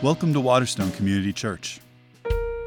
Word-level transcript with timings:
Welcome 0.00 0.32
to 0.34 0.40
Waterstone 0.40 0.92
Community 0.92 1.32
Church. 1.32 1.80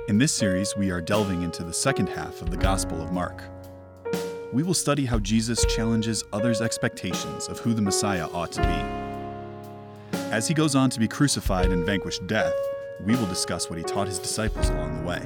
In 0.09 0.17
this 0.17 0.35
series, 0.35 0.75
we 0.75 0.91
are 0.91 0.99
delving 0.99 1.43
into 1.43 1.63
the 1.63 1.71
second 1.71 2.09
half 2.09 2.41
of 2.41 2.49
the 2.49 2.57
Gospel 2.57 3.01
of 3.01 3.13
Mark. 3.13 3.41
We 4.51 4.63
will 4.63 4.73
study 4.73 5.05
how 5.05 5.17
Jesus 5.19 5.63
challenges 5.73 6.25
others' 6.33 6.59
expectations 6.59 7.47
of 7.47 7.57
who 7.59 7.73
the 7.73 7.81
Messiah 7.81 8.27
ought 8.33 8.51
to 8.51 8.61
be. 8.61 10.17
As 10.29 10.45
he 10.45 10.53
goes 10.53 10.75
on 10.75 10.89
to 10.89 10.99
be 10.99 11.07
crucified 11.07 11.71
and 11.71 11.85
vanquish 11.85 12.19
death, 12.19 12.53
we 13.05 13.15
will 13.15 13.27
discuss 13.27 13.69
what 13.69 13.79
he 13.79 13.85
taught 13.85 14.07
his 14.07 14.19
disciples 14.19 14.67
along 14.67 14.97
the 14.97 15.07
way. 15.07 15.25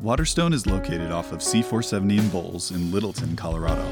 Waterstone 0.00 0.52
is 0.52 0.66
located 0.66 1.12
off 1.12 1.32
of 1.32 1.38
C470 1.38 2.18
in 2.18 2.28
Bowles 2.28 2.72
in 2.72 2.92
Littleton, 2.92 3.36
Colorado. 3.36 3.90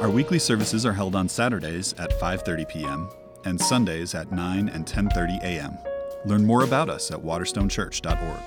Our 0.00 0.10
weekly 0.10 0.40
services 0.40 0.84
are 0.84 0.94
held 0.94 1.14
on 1.14 1.28
Saturdays 1.28 1.92
at 1.98 2.10
5:30 2.18 2.68
p.m 2.68 3.08
and 3.44 3.60
Sundays 3.60 4.14
at 4.14 4.32
9 4.32 4.68
and 4.68 4.86
10:30 4.86 5.42
a.m. 5.42 5.76
Learn 6.24 6.44
more 6.44 6.64
about 6.64 6.90
us 6.90 7.10
at 7.10 7.18
waterstonechurch.org. 7.18 8.40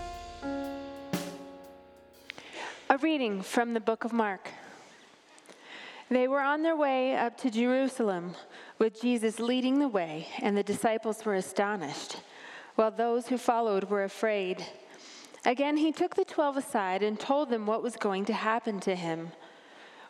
A 2.90 2.98
reading 2.98 3.42
from 3.42 3.74
the 3.74 3.80
book 3.80 4.04
of 4.04 4.12
Mark. 4.12 4.50
They 6.10 6.28
were 6.28 6.42
on 6.42 6.62
their 6.62 6.76
way 6.76 7.16
up 7.16 7.38
to 7.38 7.50
Jerusalem 7.50 8.36
with 8.80 9.02
Jesus 9.02 9.40
leading 9.40 9.80
the 9.80 9.88
way, 9.88 10.28
and 10.42 10.58
the 10.58 10.64
disciples 10.64 11.24
were 11.24 11.36
astonished, 11.36 12.18
while 12.76 12.92
those 12.92 13.28
who 13.28 13.38
followed 13.38 13.86
were 13.86 14.04
afraid. 14.04 14.66
Again, 15.46 15.78
he 15.78 15.94
took 15.94 16.16
the 16.16 16.26
twelve 16.26 16.58
aside 16.58 17.02
and 17.02 17.18
told 17.18 17.50
them 17.50 17.66
what 17.66 17.82
was 17.82 17.96
going 17.96 18.26
to 18.26 18.34
happen 18.34 18.82
to 18.82 18.94
him. 18.94 19.32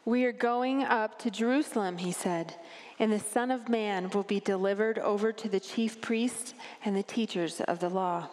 We 0.04 0.26
are 0.26 0.32
going 0.32 0.84
up 0.84 1.20
to 1.20 1.30
Jerusalem, 1.30 2.00
he 2.00 2.12
said, 2.12 2.56
and 3.02 3.12
the 3.12 3.20
Son 3.20 3.50
of 3.50 3.68
Man 3.68 4.12
will 4.12 4.22
be 4.22 4.40
delivered 4.40 5.00
over 5.00 5.32
to 5.32 5.50
the 5.50 5.60
chief 5.60 6.00
priests 6.02 6.54
and 6.86 6.96
the 6.96 7.02
teachers 7.02 7.60
of 7.62 7.80
the 7.80 7.90
law. 7.90 8.30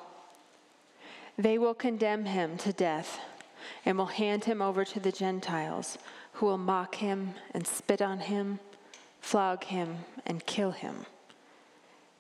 They 1.39 1.57
will 1.57 1.73
condemn 1.73 2.27
him 2.27 2.59
to 2.59 2.73
death 2.75 3.19
and 3.87 3.97
will 3.97 4.07
hand 4.07 4.45
him 4.45 4.61
over 4.61 4.85
to 4.85 5.01
the 5.01 5.11
Gentiles, 5.11 5.97
who 6.33 6.45
will 6.45 6.59
mock 6.59 6.97
him 6.97 7.33
and 7.53 7.67
spit 7.67 8.03
on 8.03 8.21
him, 8.21 8.61
flog 9.23 9.65
him, 9.65 10.05
and 10.27 10.45
kill 10.45 10.73
him. 10.73 11.07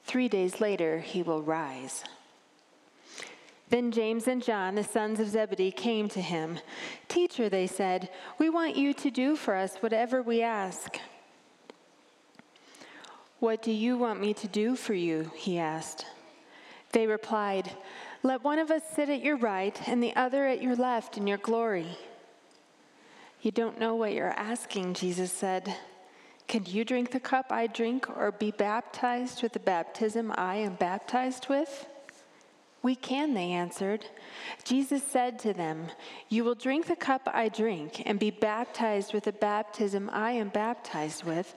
Three 0.05 0.28
days 0.28 0.58
later, 0.58 1.01
he 1.01 1.23
will 1.23 1.42
rise. 1.42 2.03
Then 3.69 3.92
James 3.92 4.27
and 4.27 4.42
John, 4.42 4.75
the 4.75 4.84
sons 4.84 5.20
of 5.20 5.28
Zebedee, 5.28 5.70
came 5.70 6.08
to 6.08 6.23
him. 6.23 6.61
Teacher, 7.08 7.51
they 7.51 7.67
said, 7.67 8.08
we 8.39 8.48
want 8.48 8.75
you 8.75 8.95
to 8.95 9.11
do 9.11 9.36
for 9.36 9.55
us 9.55 9.77
whatever 9.80 10.23
we 10.23 10.41
ask. 10.41 10.98
What 13.41 13.62
do 13.62 13.70
you 13.70 13.97
want 13.97 14.20
me 14.20 14.34
to 14.34 14.48
do 14.48 14.75
for 14.75 14.94
you? 14.94 15.31
He 15.36 15.58
asked. 15.58 16.06
They 16.92 17.06
replied, 17.06 17.70
Let 18.22 18.42
one 18.42 18.58
of 18.58 18.70
us 18.70 18.83
sit 18.95 19.08
at 19.08 19.22
your 19.22 19.36
right 19.36 19.80
and 19.86 20.03
the 20.03 20.17
other 20.17 20.47
at 20.47 20.61
your 20.61 20.75
left 20.75 21.17
in 21.17 21.27
your 21.27 21.39
glory. 21.39 21.86
You 23.41 23.53
don't 23.53 23.78
know 23.78 23.95
what 23.95 24.12
you're 24.12 24.30
asking, 24.30 24.95
Jesus 24.95 25.30
said. 25.30 25.77
Can 26.48 26.64
you 26.67 26.84
drink 26.84 27.12
the 27.12 27.20
cup 27.20 27.53
I 27.53 27.69
drink 27.69 28.08
or 28.11 28.33
be 28.33 28.50
baptized 28.50 29.42
with 29.42 29.52
the 29.52 29.61
baptism 29.61 30.33
I 30.36 30.56
am 30.56 30.75
baptized 30.75 31.48
with? 31.48 31.86
We 32.83 32.97
can, 32.97 33.34
they 33.34 33.52
answered. 33.52 34.06
Jesus 34.64 35.02
said 35.02 35.39
to 35.41 35.52
them, 35.52 35.89
You 36.28 36.42
will 36.42 36.55
drink 36.55 36.86
the 36.86 36.97
cup 36.97 37.28
I 37.33 37.48
drink 37.48 38.02
and 38.06 38.19
be 38.19 38.30
baptized 38.30 39.12
with 39.12 39.25
the 39.25 39.33
baptism 39.33 40.11
I 40.12 40.33
am 40.33 40.48
baptized 40.48 41.23
with. 41.23 41.55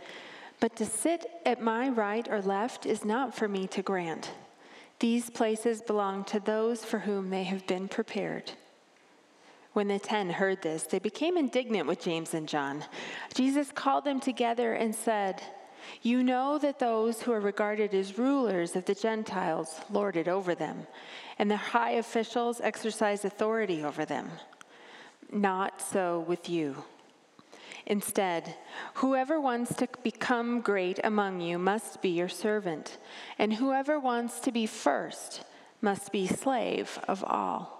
But 0.62 0.76
to 0.78 0.86
sit 0.86 1.26
at 1.46 1.60
my 1.62 1.90
right 1.90 2.26
or 2.30 2.42
left 2.42 2.86
is 2.86 3.04
not 3.04 3.36
for 3.36 3.48
me 3.48 3.68
to 3.68 3.82
grant. 3.82 4.32
These 5.00 5.32
places 5.32 5.82
belong 5.82 6.24
to 6.26 6.40
those 6.40 6.86
for 6.86 7.00
whom 7.00 7.32
they 7.32 7.44
have 7.44 7.66
been 7.66 7.88
prepared. 7.88 8.52
When 9.74 9.88
the 9.88 9.98
ten 9.98 10.30
heard 10.30 10.62
this, 10.62 10.84
they 10.84 11.00
became 11.00 11.36
indignant 11.36 11.88
with 11.88 12.04
James 12.04 12.36
and 12.36 12.48
John. 12.48 12.86
Jesus 13.34 13.72
called 13.74 14.04
them 14.04 14.20
together 14.20 14.74
and 14.74 14.94
said, 14.94 15.42
You 16.04 16.22
know 16.22 16.60
that 16.60 16.78
those 16.78 17.24
who 17.24 17.32
are 17.32 17.40
regarded 17.40 17.96
as 17.96 18.20
rulers 18.20 18.76
of 18.76 18.86
the 18.86 18.94
Gentiles 18.94 19.80
lord 19.90 20.16
it 20.16 20.28
over 20.28 20.54
them, 20.54 20.86
and 21.40 21.50
the 21.50 21.58
high 21.58 21.92
officials 21.92 22.62
exercise 22.62 23.26
authority 23.26 23.84
over 23.84 24.06
them. 24.06 24.30
Not 25.32 25.82
so 25.82 26.20
with 26.28 26.50
you. 26.50 26.84
Instead, 27.86 28.56
whoever 28.96 29.40
wants 29.40 29.76
to 29.76 29.88
become 30.04 30.62
great 30.62 31.00
among 31.04 31.42
you 31.42 31.58
must 31.58 32.02
be 32.02 32.10
your 32.10 32.30
servant, 32.30 32.98
and 33.40 33.54
whoever 33.54 34.00
wants 34.00 34.40
to 34.40 34.52
be 34.52 34.66
first 34.66 35.44
must 35.82 36.12
be 36.12 36.28
slave 36.28 37.00
of 37.08 37.24
all. 37.24 37.78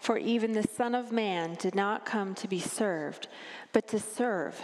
For 0.00 0.18
even 0.18 0.52
the 0.52 0.68
Son 0.68 0.94
of 0.94 1.12
Man 1.12 1.54
did 1.54 1.74
not 1.74 2.04
come 2.04 2.34
to 2.34 2.48
be 2.48 2.60
served, 2.60 3.28
but 3.72 3.88
to 3.88 3.98
serve, 3.98 4.60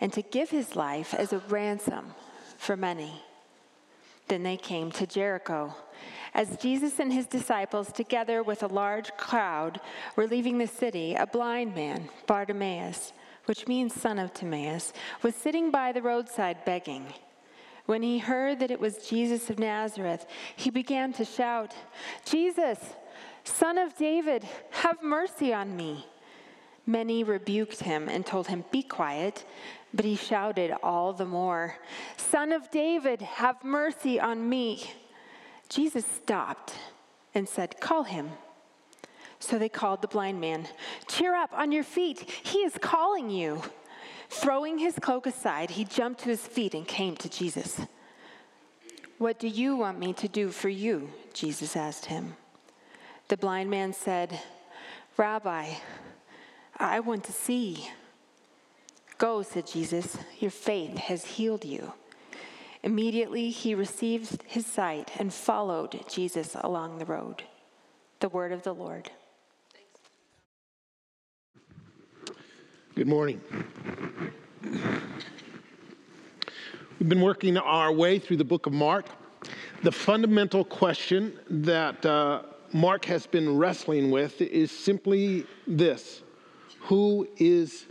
and 0.00 0.12
to 0.12 0.22
give 0.22 0.50
his 0.50 0.76
life 0.76 1.14
as 1.14 1.32
a 1.32 1.38
ransom 1.48 2.14
for 2.58 2.76
many. 2.76 3.22
Then 4.28 4.42
they 4.42 4.56
came 4.56 4.90
to 4.92 5.06
Jericho. 5.06 5.74
As 6.34 6.56
Jesus 6.58 6.98
and 6.98 7.12
his 7.12 7.26
disciples, 7.26 7.90
together 7.92 8.42
with 8.42 8.62
a 8.62 8.68
large 8.68 9.10
crowd, 9.16 9.80
were 10.14 10.26
leaving 10.26 10.58
the 10.58 10.66
city, 10.66 11.14
a 11.14 11.26
blind 11.26 11.74
man, 11.74 12.08
Bartimaeus, 12.26 13.12
which 13.46 13.66
means 13.66 13.94
son 13.94 14.18
of 14.18 14.32
Timaeus, 14.32 14.92
was 15.22 15.34
sitting 15.34 15.70
by 15.70 15.92
the 15.92 16.02
roadside 16.02 16.64
begging. 16.64 17.06
When 17.86 18.02
he 18.02 18.18
heard 18.18 18.58
that 18.60 18.70
it 18.70 18.80
was 18.80 19.08
Jesus 19.08 19.48
of 19.48 19.58
Nazareth, 19.58 20.26
he 20.56 20.70
began 20.70 21.12
to 21.14 21.24
shout, 21.24 21.74
Jesus, 22.24 22.78
son 23.44 23.78
of 23.78 23.96
David, 23.96 24.44
have 24.70 25.02
mercy 25.02 25.52
on 25.52 25.76
me. 25.76 26.06
Many 26.84 27.24
rebuked 27.24 27.80
him 27.80 28.08
and 28.08 28.24
told 28.24 28.46
him, 28.46 28.64
Be 28.70 28.82
quiet. 28.82 29.44
But 29.94 30.04
he 30.04 30.16
shouted 30.16 30.74
all 30.82 31.14
the 31.14 31.24
more, 31.24 31.76
Son 32.18 32.52
of 32.52 32.70
David, 32.70 33.22
have 33.22 33.64
mercy 33.64 34.20
on 34.20 34.46
me. 34.46 34.90
Jesus 35.70 36.04
stopped 36.04 36.74
and 37.34 37.48
said, 37.48 37.80
Call 37.80 38.02
him. 38.02 38.30
So 39.46 39.58
they 39.58 39.68
called 39.68 40.02
the 40.02 40.08
blind 40.08 40.40
man. 40.40 40.66
Cheer 41.06 41.36
up 41.36 41.52
on 41.52 41.70
your 41.70 41.84
feet. 41.84 42.28
He 42.42 42.58
is 42.58 42.76
calling 42.80 43.30
you. 43.30 43.62
Throwing 44.28 44.78
his 44.78 44.98
cloak 44.98 45.24
aside, 45.24 45.70
he 45.70 45.84
jumped 45.84 46.22
to 46.22 46.30
his 46.30 46.44
feet 46.44 46.74
and 46.74 46.84
came 46.86 47.14
to 47.18 47.28
Jesus. 47.28 47.80
What 49.18 49.38
do 49.38 49.46
you 49.46 49.76
want 49.76 50.00
me 50.00 50.12
to 50.14 50.26
do 50.26 50.50
for 50.50 50.68
you? 50.68 51.10
Jesus 51.32 51.76
asked 51.76 52.06
him. 52.06 52.34
The 53.28 53.36
blind 53.36 53.70
man 53.70 53.92
said, 53.92 54.40
Rabbi, 55.16 55.74
I 56.76 56.98
want 56.98 57.22
to 57.24 57.32
see. 57.32 57.88
Go, 59.18 59.42
said 59.42 59.68
Jesus, 59.68 60.18
your 60.40 60.50
faith 60.50 60.98
has 60.98 61.24
healed 61.24 61.64
you. 61.64 61.92
Immediately 62.82 63.50
he 63.50 63.76
received 63.76 64.42
his 64.42 64.66
sight 64.66 65.12
and 65.20 65.32
followed 65.32 66.04
Jesus 66.08 66.56
along 66.60 66.98
the 66.98 67.06
road. 67.06 67.44
The 68.18 68.28
word 68.28 68.50
of 68.50 68.64
the 68.64 68.74
Lord. 68.74 69.12
Good 72.96 73.08
morning. 73.08 73.42
We've 76.98 77.10
been 77.10 77.20
working 77.20 77.58
our 77.58 77.92
way 77.92 78.18
through 78.18 78.38
the 78.38 78.44
book 78.44 78.64
of 78.64 78.72
Mark. 78.72 79.04
The 79.82 79.92
fundamental 79.92 80.64
question 80.64 81.38
that 81.50 82.06
uh, 82.06 82.44
Mark 82.72 83.04
has 83.04 83.26
been 83.26 83.58
wrestling 83.58 84.10
with 84.10 84.40
is 84.40 84.70
simply 84.70 85.44
this 85.66 86.22
Who 86.84 87.28
is 87.36 87.84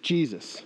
Jesus? 0.00 0.62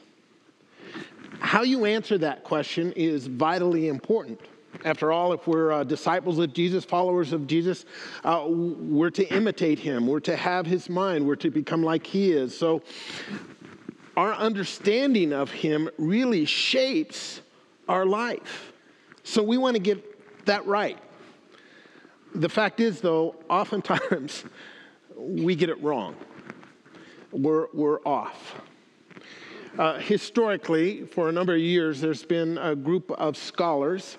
How 1.40 1.62
you 1.62 1.84
answer 1.84 2.18
that 2.18 2.44
question 2.44 2.92
is 2.92 3.26
vitally 3.26 3.88
important. 3.88 4.38
After 4.84 5.12
all, 5.12 5.32
if 5.32 5.46
we're 5.46 5.70
uh, 5.70 5.84
disciples 5.84 6.38
of 6.38 6.52
Jesus, 6.52 6.84
followers 6.84 7.32
of 7.32 7.46
Jesus, 7.46 7.84
uh, 8.24 8.44
we're 8.48 9.10
to 9.10 9.24
imitate 9.34 9.78
him. 9.78 10.06
We're 10.06 10.20
to 10.20 10.36
have 10.36 10.66
his 10.66 10.88
mind. 10.88 11.26
We're 11.26 11.36
to 11.36 11.50
become 11.50 11.82
like 11.82 12.06
he 12.06 12.32
is. 12.32 12.56
So, 12.56 12.82
our 14.16 14.34
understanding 14.34 15.32
of 15.32 15.50
him 15.50 15.88
really 15.98 16.44
shapes 16.44 17.42
our 17.88 18.06
life. 18.06 18.72
So, 19.22 19.42
we 19.42 19.58
want 19.58 19.76
to 19.76 19.82
get 19.82 20.46
that 20.46 20.66
right. 20.66 20.98
The 22.34 22.48
fact 22.48 22.80
is, 22.80 23.00
though, 23.00 23.36
oftentimes 23.48 24.44
we 25.16 25.54
get 25.54 25.68
it 25.68 25.80
wrong. 25.82 26.16
We're, 27.30 27.66
we're 27.72 28.00
off. 28.00 28.60
Uh, 29.78 29.98
historically, 29.98 31.06
for 31.06 31.28
a 31.28 31.32
number 31.32 31.54
of 31.54 31.60
years, 31.60 32.00
there's 32.00 32.24
been 32.24 32.58
a 32.58 32.74
group 32.74 33.10
of 33.12 33.36
scholars 33.36 34.18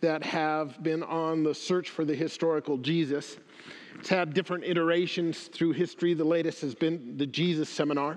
that 0.00 0.22
have 0.24 0.82
been 0.82 1.02
on 1.02 1.42
the 1.42 1.54
search 1.54 1.90
for 1.90 2.04
the 2.04 2.14
historical 2.14 2.78
Jesus. 2.78 3.36
It's 3.98 4.08
had 4.08 4.32
different 4.32 4.64
iterations 4.64 5.48
through 5.48 5.72
history. 5.72 6.14
The 6.14 6.24
latest 6.24 6.62
has 6.62 6.74
been 6.74 7.16
the 7.16 7.26
Jesus 7.26 7.68
Seminar. 7.68 8.16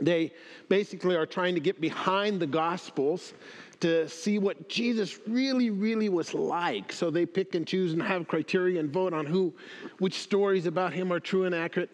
They 0.00 0.32
basically 0.68 1.16
are 1.16 1.26
trying 1.26 1.54
to 1.54 1.60
get 1.60 1.80
behind 1.80 2.40
the 2.40 2.46
Gospels 2.46 3.34
to 3.80 4.08
see 4.08 4.38
what 4.38 4.68
Jesus 4.68 5.18
really, 5.26 5.70
really 5.70 6.08
was 6.08 6.34
like. 6.34 6.92
So 6.92 7.10
they 7.10 7.26
pick 7.26 7.56
and 7.56 7.66
choose 7.66 7.92
and 7.92 8.02
have 8.02 8.28
criteria 8.28 8.78
and 8.78 8.92
vote 8.92 9.12
on 9.12 9.26
who, 9.26 9.52
which 9.98 10.14
stories 10.20 10.66
about 10.66 10.92
him 10.92 11.12
are 11.12 11.20
true 11.20 11.44
and 11.44 11.54
accurate. 11.54 11.90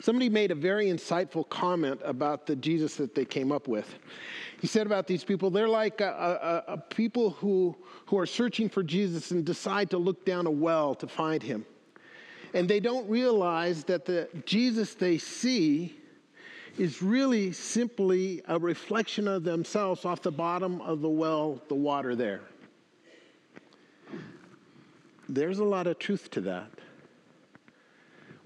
Somebody 0.00 0.28
made 0.28 0.50
a 0.50 0.54
very 0.54 0.86
insightful 0.86 1.48
comment 1.48 2.00
about 2.04 2.46
the 2.46 2.54
Jesus 2.56 2.96
that 2.96 3.14
they 3.14 3.24
came 3.24 3.50
up 3.50 3.66
with. 3.66 3.98
He 4.60 4.66
said 4.66 4.86
about 4.86 5.06
these 5.06 5.24
people, 5.24 5.50
they're 5.50 5.68
like 5.68 6.00
a, 6.00 6.64
a, 6.68 6.72
a 6.74 6.78
people 6.78 7.30
who, 7.30 7.74
who 8.06 8.18
are 8.18 8.26
searching 8.26 8.68
for 8.68 8.82
Jesus 8.82 9.30
and 9.30 9.44
decide 9.44 9.90
to 9.90 9.98
look 9.98 10.24
down 10.24 10.46
a 10.46 10.50
well 10.50 10.94
to 10.96 11.06
find 11.06 11.42
him. 11.42 11.64
And 12.54 12.68
they 12.68 12.80
don't 12.80 13.08
realize 13.08 13.84
that 13.84 14.04
the 14.04 14.28
Jesus 14.44 14.94
they 14.94 15.18
see 15.18 15.98
is 16.78 17.02
really 17.02 17.52
simply 17.52 18.42
a 18.48 18.58
reflection 18.58 19.26
of 19.26 19.44
themselves 19.44 20.04
off 20.04 20.22
the 20.22 20.30
bottom 20.30 20.80
of 20.82 21.00
the 21.00 21.08
well, 21.08 21.60
the 21.68 21.74
water 21.74 22.14
there. 22.14 22.42
There's 25.28 25.58
a 25.58 25.64
lot 25.64 25.86
of 25.86 25.98
truth 25.98 26.30
to 26.32 26.40
that. 26.42 26.70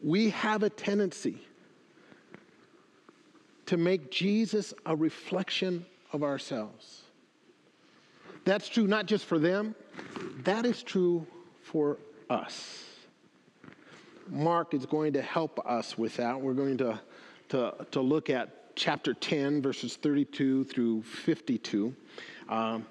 We 0.02 0.30
have 0.30 0.62
a 0.62 0.70
tendency 0.70 1.38
to 3.66 3.76
make 3.76 4.10
Jesus 4.10 4.74
a 4.86 4.96
reflection 4.96 5.86
of 6.12 6.22
ourselves. 6.22 7.02
That's 8.44 8.68
true 8.68 8.86
not 8.86 9.06
just 9.06 9.26
for 9.26 9.38
them, 9.38 9.74
that 10.44 10.64
is 10.64 10.82
true 10.82 11.26
for 11.62 11.98
us. 12.28 12.84
Mark 14.28 14.74
is 14.74 14.86
going 14.86 15.12
to 15.12 15.22
help 15.22 15.60
us 15.66 15.98
with 15.98 16.16
that. 16.16 16.40
We're 16.40 16.54
going 16.54 16.78
to 16.78 17.00
to, 17.50 17.74
to 17.90 18.00
look 18.00 18.30
at 18.30 18.74
chapter 18.76 19.12
10, 19.12 19.60
verses 19.60 19.96
32 19.96 20.64
through 20.64 21.02
52. 21.02 21.94
Um, 22.48 22.86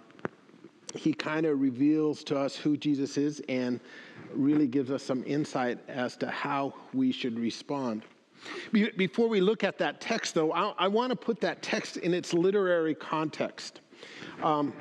he 0.95 1.13
kind 1.13 1.45
of 1.45 1.59
reveals 1.59 2.23
to 2.25 2.37
us 2.37 2.55
who 2.55 2.77
Jesus 2.77 3.17
is 3.17 3.41
and 3.47 3.79
really 4.33 4.67
gives 4.67 4.91
us 4.91 5.03
some 5.03 5.23
insight 5.25 5.77
as 5.87 6.15
to 6.17 6.29
how 6.29 6.73
we 6.93 7.11
should 7.11 7.39
respond. 7.39 8.03
Before 8.71 9.27
we 9.27 9.41
look 9.41 9.63
at 9.63 9.77
that 9.79 9.99
text, 9.99 10.33
though, 10.33 10.53
I, 10.53 10.73
I 10.77 10.87
want 10.87 11.09
to 11.09 11.15
put 11.15 11.41
that 11.41 11.61
text 11.61 11.97
in 11.97 12.13
its 12.13 12.33
literary 12.33 12.95
context. 12.95 13.81
Um, 14.41 14.73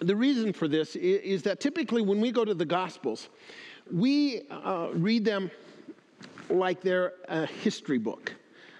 the 0.00 0.16
reason 0.16 0.52
for 0.52 0.68
this 0.68 0.96
is, 0.96 1.20
is, 1.22 1.42
that 1.44 1.60
typically 1.60 2.02
when 2.02 2.20
we 2.20 2.32
go 2.32 2.44
to 2.44 2.54
the 2.54 2.64
Gospels, 2.64 3.28
we 3.92 4.42
uh, 4.50 4.88
read 4.92 5.24
them 5.24 5.50
like 6.50 6.80
they're 6.80 7.14
a 7.28 7.46
history 7.46 7.98
book. 7.98 8.34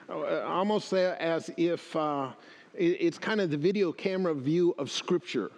Uh, 0.08 0.40
almost 0.40 0.92
as 0.92 1.50
if 1.56 1.94
uh, 1.94 2.30
it's 2.74 3.18
kind 3.18 3.40
of 3.40 3.50
the 3.50 3.56
video 3.56 3.92
camera 3.92 4.34
view 4.34 4.74
of 4.78 4.90
Scripture. 4.90 5.50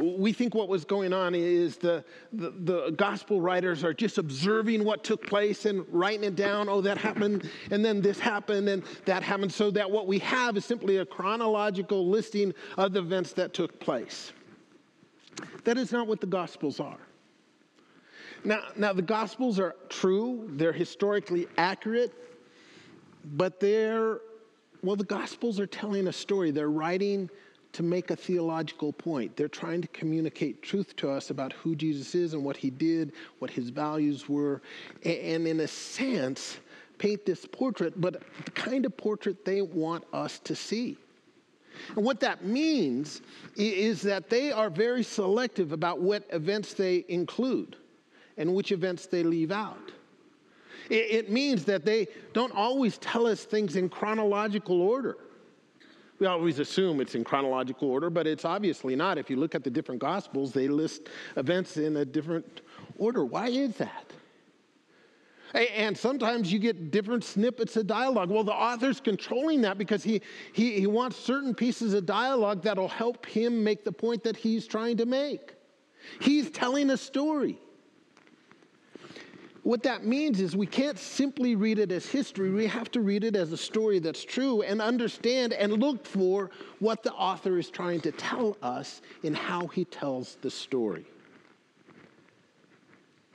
We 0.00 0.32
think 0.32 0.54
what 0.54 0.68
was 0.68 0.84
going 0.84 1.12
on 1.12 1.34
is 1.34 1.76
the, 1.76 2.04
the, 2.32 2.50
the, 2.50 2.90
gospel 2.90 3.40
writers 3.40 3.84
are 3.84 3.92
just 3.92 4.18
observing 4.18 4.84
what 4.84 5.04
took 5.04 5.26
place 5.26 5.66
and 5.66 5.84
writing 5.92 6.24
it 6.24 6.36
down. 6.36 6.68
Oh, 6.68 6.80
that 6.80 6.96
happened, 6.96 7.48
and 7.70 7.84
then 7.84 8.00
this 8.00 8.18
happened, 8.18 8.68
and 8.68 8.82
that 9.04 9.22
happened. 9.22 9.52
So 9.52 9.70
that 9.72 9.90
what 9.90 10.06
we 10.06 10.18
have 10.20 10.56
is 10.56 10.64
simply 10.64 10.98
a 10.98 11.06
chronological 11.06 12.08
listing 12.08 12.54
of 12.78 12.92
the 12.92 13.00
events 13.00 13.32
that 13.34 13.52
took 13.52 13.78
place. 13.78 14.32
That 15.64 15.76
is 15.76 15.92
not 15.92 16.06
what 16.06 16.20
the 16.20 16.26
gospels 16.26 16.80
are. 16.80 16.98
Now, 18.44 18.62
now 18.76 18.92
the 18.92 19.02
gospels 19.02 19.60
are 19.60 19.76
true, 19.90 20.48
they're 20.52 20.72
historically 20.72 21.46
accurate, 21.58 22.14
but 23.24 23.60
they're, 23.60 24.20
well, 24.82 24.96
the 24.96 25.04
Gospels 25.04 25.60
are 25.60 25.66
telling 25.66 26.06
a 26.08 26.12
story. 26.12 26.50
They're 26.50 26.70
writing 26.70 27.28
to 27.72 27.82
make 27.82 28.10
a 28.10 28.16
theological 28.16 28.92
point. 28.92 29.36
They're 29.36 29.48
trying 29.48 29.82
to 29.82 29.88
communicate 29.88 30.62
truth 30.62 30.96
to 30.96 31.10
us 31.10 31.30
about 31.30 31.52
who 31.52 31.76
Jesus 31.76 32.14
is 32.14 32.34
and 32.34 32.44
what 32.44 32.56
he 32.56 32.70
did, 32.70 33.12
what 33.38 33.50
his 33.50 33.70
values 33.70 34.28
were, 34.28 34.60
and 35.04 35.46
in 35.46 35.60
a 35.60 35.68
sense, 35.68 36.58
paint 36.98 37.24
this 37.24 37.46
portrait, 37.46 38.00
but 38.00 38.22
the 38.44 38.50
kind 38.50 38.84
of 38.84 38.96
portrait 38.96 39.44
they 39.44 39.62
want 39.62 40.04
us 40.12 40.38
to 40.40 40.54
see. 40.54 40.96
And 41.96 42.04
what 42.04 42.20
that 42.20 42.44
means 42.44 43.22
is 43.56 44.02
that 44.02 44.28
they 44.28 44.52
are 44.52 44.68
very 44.68 45.02
selective 45.02 45.72
about 45.72 46.00
what 46.00 46.24
events 46.30 46.74
they 46.74 47.04
include 47.08 47.76
and 48.36 48.54
which 48.54 48.72
events 48.72 49.06
they 49.06 49.22
leave 49.22 49.52
out. 49.52 49.92
It, 50.90 51.30
means 51.30 51.64
that 51.66 51.84
they 51.84 52.08
don't 52.32 52.52
always 52.52 52.98
tell 52.98 53.26
us 53.26 53.44
things 53.44 53.76
in 53.76 53.88
chronological 53.88 54.82
order. 54.82 55.18
We 56.20 56.26
always 56.26 56.58
assume 56.58 57.00
it's 57.00 57.14
in 57.14 57.24
chronological 57.24 57.90
order, 57.90 58.10
but 58.10 58.26
it's 58.26 58.44
obviously 58.44 58.94
not. 58.94 59.16
If 59.16 59.30
you 59.30 59.36
look 59.36 59.54
at 59.54 59.64
the 59.64 59.70
different 59.70 60.02
gospels, 60.02 60.52
they 60.52 60.68
list 60.68 61.08
events 61.36 61.78
in 61.78 61.96
a 61.96 62.04
different 62.04 62.60
order. 62.98 63.24
Why 63.24 63.48
is 63.48 63.76
that? 63.78 64.12
And 65.54 65.96
sometimes 65.96 66.52
you 66.52 66.58
get 66.58 66.90
different 66.90 67.24
snippets 67.24 67.74
of 67.76 67.86
dialogue. 67.86 68.30
Well, 68.30 68.44
the 68.44 68.52
author's 68.52 69.00
controlling 69.00 69.62
that 69.62 69.78
because 69.78 70.04
he, 70.04 70.20
he, 70.52 70.78
he 70.78 70.86
wants 70.86 71.16
certain 71.16 71.54
pieces 71.54 71.94
of 71.94 72.06
dialogue 72.06 72.62
that'll 72.62 72.86
help 72.86 73.26
him 73.26 73.64
make 73.64 73.82
the 73.82 73.90
point 73.90 74.22
that 74.24 74.36
he's 74.36 74.66
trying 74.66 74.98
to 74.98 75.06
make. 75.06 75.54
He's 76.20 76.50
telling 76.50 76.90
a 76.90 76.96
story. 76.96 77.58
What 79.62 79.82
that 79.82 80.06
means 80.06 80.40
is 80.40 80.56
we 80.56 80.66
can't 80.66 80.98
simply 80.98 81.54
read 81.54 81.78
it 81.78 81.92
as 81.92 82.06
history. 82.06 82.50
We 82.50 82.66
have 82.66 82.90
to 82.92 83.00
read 83.00 83.24
it 83.24 83.36
as 83.36 83.52
a 83.52 83.58
story 83.58 83.98
that's 83.98 84.24
true 84.24 84.62
and 84.62 84.80
understand 84.80 85.52
and 85.52 85.72
look 85.74 86.06
for 86.06 86.50
what 86.78 87.02
the 87.02 87.12
author 87.12 87.58
is 87.58 87.68
trying 87.68 88.00
to 88.02 88.12
tell 88.12 88.56
us 88.62 89.02
in 89.22 89.34
how 89.34 89.66
he 89.66 89.84
tells 89.84 90.36
the 90.40 90.50
story. 90.50 91.04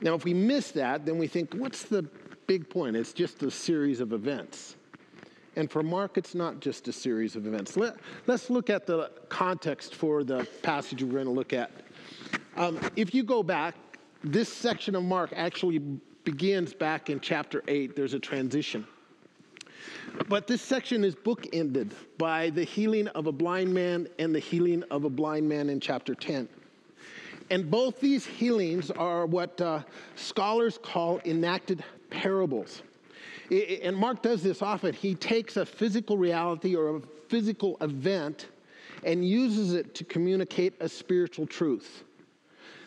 Now, 0.01 0.15
if 0.15 0.25
we 0.25 0.33
miss 0.33 0.71
that, 0.71 1.05
then 1.05 1.17
we 1.19 1.27
think, 1.27 1.53
what's 1.53 1.83
the 1.83 2.03
big 2.47 2.69
point? 2.69 2.95
It's 2.95 3.13
just 3.13 3.43
a 3.43 3.51
series 3.51 3.99
of 3.99 4.11
events. 4.11 4.75
And 5.55 5.71
for 5.71 5.83
Mark, 5.83 6.17
it's 6.17 6.35
not 6.35 6.59
just 6.59 6.87
a 6.87 6.91
series 6.91 7.35
of 7.35 7.47
events. 7.47 7.77
Let, 7.77 7.95
us 8.27 8.49
look 8.49 8.69
at 8.69 8.85
the 8.85 9.11
context 9.29 9.95
for 9.95 10.23
the 10.23 10.45
passage 10.63 11.01
we're 11.01 11.13
going 11.13 11.25
to 11.25 11.31
look 11.31 11.53
at. 11.53 11.71
Um, 12.57 12.79
if 12.95 13.13
you 13.13 13.23
go 13.23 13.41
back, 13.41 13.75
this 14.23 14.51
section 14.51 14.95
of 14.95 15.03
Mark 15.03 15.31
actually 15.35 15.81
begins 16.25 16.73
back 16.73 17.09
in 17.09 17.19
chapter 17.19 17.63
8. 17.67 17.95
There's 17.95 18.13
a 18.13 18.19
transition. 18.19 18.85
But 20.27 20.47
this 20.47 20.61
section 20.61 21.03
is 21.03 21.15
bookended 21.15 21.91
by 22.17 22.49
the 22.49 22.63
healing 22.63 23.07
of 23.09 23.27
a 23.27 23.31
blind 23.31 23.73
man 23.73 24.07
and 24.17 24.33
the 24.33 24.39
healing 24.39 24.83
of 24.89 25.03
a 25.03 25.09
blind 25.09 25.47
man 25.47 25.69
in 25.69 25.79
chapter 25.79 26.15
10. 26.15 26.49
And 27.51 27.69
both 27.69 27.99
these 27.99 28.25
healings 28.25 28.89
are 28.91 29.25
what 29.25 29.59
uh, 29.61 29.81
scholars 30.15 30.79
call 30.81 31.19
enacted 31.25 31.83
parables. 32.09 32.81
And 33.51 33.95
Mark 33.95 34.23
does 34.23 34.41
this 34.41 34.63
often. 34.63 34.93
He 34.93 35.13
takes 35.13 35.57
a 35.57 35.65
physical 35.65 36.17
reality 36.17 36.75
or 36.75 36.97
a 36.97 37.01
physical 37.29 37.77
event 37.81 38.47
and 39.03 39.27
uses 39.27 39.73
it 39.73 39.93
to 39.95 40.03
communicate 40.03 40.73
a 40.79 40.89
spiritual 40.89 41.45
truth. 41.45 42.03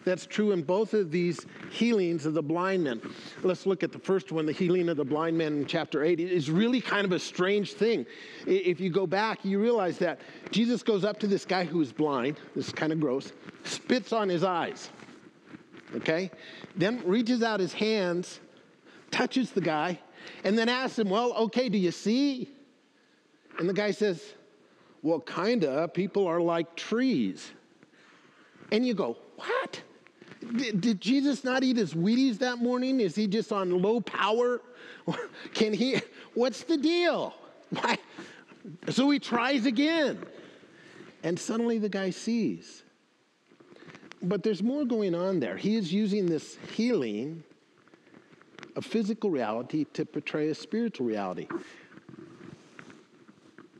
That's 0.09 0.25
true 0.25 0.53
in 0.53 0.63
both 0.63 0.95
of 0.95 1.11
these 1.11 1.45
healings 1.71 2.25
of 2.25 2.33
the 2.33 2.43
blind 2.43 2.83
men. 2.83 3.03
Let's 3.43 3.67
look 3.67 3.83
at 3.83 3.93
the 3.93 3.99
first 3.99 4.33
one, 4.33 4.47
the 4.47 4.53
healing 4.53 4.89
of 4.89 4.97
the 4.97 5.05
blind 5.05 5.37
man 5.37 5.59
in 5.59 5.67
chapter 5.67 6.03
8. 6.03 6.19
It 6.19 6.33
is 6.33 6.51
really 6.51 6.81
kind 6.81 7.05
of 7.05 7.13
a 7.13 7.19
strange 7.19 7.75
thing. 7.75 8.07
If 8.47 8.81
you 8.81 8.89
go 8.89 9.07
back, 9.07 9.45
you 9.45 9.61
realize 9.61 9.99
that 9.99 10.23
Jesus 10.51 10.83
goes 10.83 11.05
up 11.05 11.21
to 11.21 11.27
this 11.27 11.45
guy 11.45 11.65
who 11.65 11.83
is 11.83 11.93
blind, 11.93 12.39
this 12.57 12.69
is 12.69 12.73
kind 12.73 12.91
of 12.91 13.01
gross, 13.01 13.35
spits 13.65 14.15
on 14.15 14.31
his 14.31 14.45
eyes, 14.45 14.89
okay? 15.97 16.31
Then 16.75 17.03
reaches 17.05 17.43
out 17.43 17.61
his 17.61 17.75
hands, 17.75 18.41
touches 19.11 19.51
the 19.51 19.61
guy, 19.61 20.01
and 20.43 20.57
then 20.57 20.71
asks 20.71 20.99
him, 20.99 21.11
Well, 21.11 21.35
okay, 21.35 21.69
do 21.69 21.77
you 21.77 21.91
see? 21.91 22.49
And 23.59 23.69
the 23.69 23.75
guy 23.75 23.91
says, 23.91 24.23
Well, 25.03 25.21
kinda. 25.21 25.89
People 25.89 26.27
are 26.27 26.41
like 26.41 26.77
trees. 26.77 27.53
And 28.73 28.87
you 28.87 28.95
go, 28.95 29.19
What? 29.37 29.83
Did, 30.57 30.81
did 30.81 31.01
Jesus 31.01 31.45
not 31.45 31.63
eat 31.63 31.77
his 31.77 31.95
Wheaties 31.95 32.39
that 32.39 32.59
morning? 32.59 33.01
Is 33.01 33.15
he 33.15 33.27
just 33.27 33.53
on 33.53 33.83
low 33.83 34.01
power? 34.01 34.61
Can 35.55 35.73
he? 35.73 36.01
What's 36.35 36.63
the 36.63 36.77
deal? 36.77 37.35
Why? 37.71 37.99
So 38.91 39.11
he 39.11 39.19
tries 39.19 39.67
again. 39.67 40.25
And 41.23 41.39
suddenly 41.39 41.79
the 41.79 41.89
guy 41.89 42.11
sees. 42.11 42.85
But 44.23 44.43
there's 44.43 44.63
more 44.63 44.85
going 44.85 45.15
on 45.15 45.41
there. 45.41 45.57
He 45.57 45.77
is 45.77 45.93
using 45.93 46.27
this 46.27 46.57
healing 46.75 47.43
of 48.77 48.85
physical 48.85 49.31
reality 49.31 49.85
to 49.93 50.05
portray 50.05 50.49
a 50.49 50.55
spiritual 50.55 51.07
reality. 51.07 51.49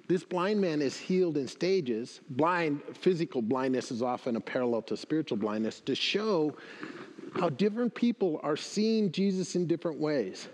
This 0.09 0.25
blind 0.25 0.59
man 0.59 0.81
is 0.81 0.97
healed 0.97 1.37
in 1.37 1.47
stages. 1.47 2.23
Blind, 2.31 2.81
physical 2.95 3.43
blindness 3.43 3.91
is 3.91 4.03
often 4.03 4.37
a 4.37 4.41
parallel 4.41 4.81
to 4.83 4.97
spiritual 4.97 5.37
blindness 5.37 5.81
to 5.81 5.95
show 5.95 6.57
how 7.39 7.51
different 7.51 7.95
people 7.95 8.41
are 8.43 8.57
seeing 8.57 9.13
Jesus 9.13 9.55
in 9.55 9.67
different 9.67 10.01
ways. 10.01 10.49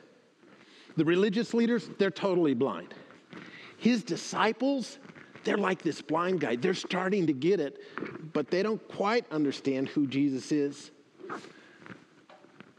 The 0.97 1.05
religious 1.05 1.55
leaders, 1.55 1.89
they're 1.99 2.11
totally 2.11 2.55
blind. 2.55 2.95
His 3.79 4.03
disciples, 4.03 4.99
they're 5.45 5.57
like 5.57 5.83
this 5.83 6.03
blind 6.03 6.41
guy. 6.41 6.57
They're 6.57 6.75
starting 6.75 7.27
to 7.29 7.33
get 7.33 7.61
it, 7.61 7.81
but 8.33 8.51
they 8.51 8.63
don't 8.63 8.87
quite 8.89 9.25
understand 9.31 9.89
who 9.89 10.09
Jesus 10.09 10.51
is. 10.51 10.91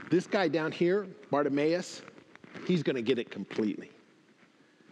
This 0.10 0.27
guy 0.27 0.50
down 0.50 0.74
here, 0.74 1.08
Bartimaeus, 1.32 2.01
he's 2.67 2.84
going 2.84 2.96
to 2.98 3.01
get 3.01 3.17
it 3.17 3.32
completely. 3.32 3.91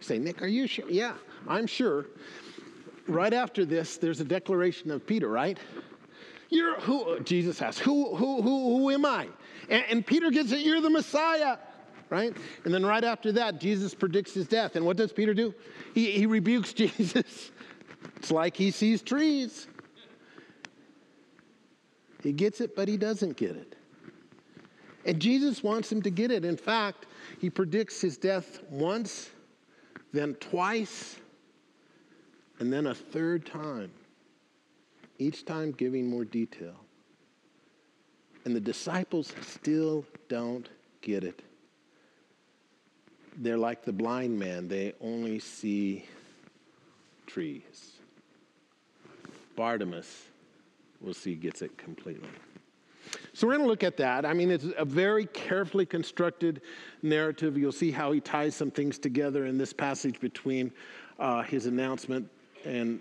Say, 0.00 0.18
Nick, 0.18 0.42
are 0.42 0.46
you 0.46 0.66
sure? 0.66 0.88
Yeah, 0.88 1.14
I'm 1.48 1.66
sure. 1.66 2.06
Right 3.06 3.32
after 3.32 3.64
this, 3.64 3.96
there's 3.96 4.20
a 4.20 4.24
declaration 4.24 4.90
of 4.90 5.06
Peter, 5.06 5.28
right? 5.28 5.58
You're 6.50 6.78
who? 6.80 7.20
Jesus 7.20 7.60
asks, 7.60 7.80
who, 7.80 8.14
who, 8.14 8.42
who, 8.42 8.78
who 8.78 8.90
am 8.90 9.04
I? 9.04 9.28
And, 9.68 9.84
and 9.90 10.06
Peter 10.06 10.30
gets 10.30 10.52
it, 10.52 10.60
you're 10.60 10.80
the 10.80 10.90
Messiah, 10.90 11.58
right? 12.10 12.34
And 12.64 12.72
then 12.72 12.84
right 12.84 13.04
after 13.04 13.32
that, 13.32 13.60
Jesus 13.60 13.94
predicts 13.94 14.34
his 14.34 14.46
death. 14.46 14.76
And 14.76 14.84
what 14.84 14.96
does 14.96 15.12
Peter 15.12 15.34
do? 15.34 15.54
He, 15.94 16.12
he 16.12 16.26
rebukes 16.26 16.72
Jesus. 16.74 17.50
It's 18.16 18.30
like 18.30 18.56
he 18.56 18.70
sees 18.70 19.02
trees. 19.02 19.66
He 22.22 22.32
gets 22.32 22.60
it, 22.60 22.74
but 22.74 22.88
he 22.88 22.96
doesn't 22.96 23.36
get 23.36 23.56
it. 23.56 23.76
And 25.04 25.20
Jesus 25.20 25.62
wants 25.62 25.92
him 25.92 26.00
to 26.02 26.10
get 26.10 26.30
it. 26.30 26.44
In 26.44 26.56
fact, 26.56 27.06
he 27.38 27.50
predicts 27.50 28.00
his 28.00 28.16
death 28.16 28.62
once, 28.70 29.28
then 30.14 30.34
twice, 30.36 31.16
and 32.60 32.72
then 32.72 32.86
a 32.86 32.94
third 32.94 33.44
time, 33.44 33.90
each 35.18 35.44
time 35.44 35.72
giving 35.72 36.08
more 36.08 36.24
detail. 36.24 36.76
And 38.44 38.54
the 38.54 38.60
disciples 38.60 39.32
still 39.42 40.04
don't 40.28 40.68
get 41.00 41.24
it. 41.24 41.42
They're 43.38 43.58
like 43.58 43.84
the 43.84 43.92
blind 43.92 44.38
man, 44.38 44.68
they 44.68 44.92
only 45.00 45.40
see 45.40 46.06
trees. 47.26 47.96
Bartimaeus, 49.56 50.26
we'll 51.00 51.14
see, 51.14 51.34
gets 51.34 51.60
it 51.62 51.76
completely. 51.76 52.28
So 53.34 53.48
we're 53.48 53.54
going 53.54 53.64
to 53.64 53.70
look 53.70 53.82
at 53.82 53.96
that. 53.96 54.24
I 54.24 54.32
mean, 54.32 54.52
it's 54.52 54.66
a 54.78 54.84
very 54.84 55.26
carefully 55.26 55.84
constructed 55.84 56.62
narrative. 57.02 57.58
You'll 57.58 57.72
see 57.72 57.90
how 57.90 58.12
he 58.12 58.20
ties 58.20 58.54
some 58.54 58.70
things 58.70 58.96
together 58.96 59.46
in 59.46 59.58
this 59.58 59.72
passage 59.72 60.20
between 60.20 60.70
uh, 61.18 61.42
his 61.42 61.66
announcement 61.66 62.30
and 62.64 63.00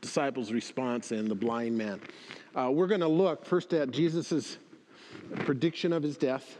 disciples' 0.00 0.52
response 0.52 1.10
and 1.10 1.28
the 1.28 1.34
blind 1.34 1.76
man. 1.76 2.00
Uh, 2.54 2.70
we're 2.70 2.86
going 2.86 3.00
to 3.00 3.08
look 3.08 3.44
first 3.44 3.74
at 3.74 3.90
Jesus' 3.90 4.58
prediction 5.40 5.92
of 5.92 6.04
his 6.04 6.16
death. 6.16 6.56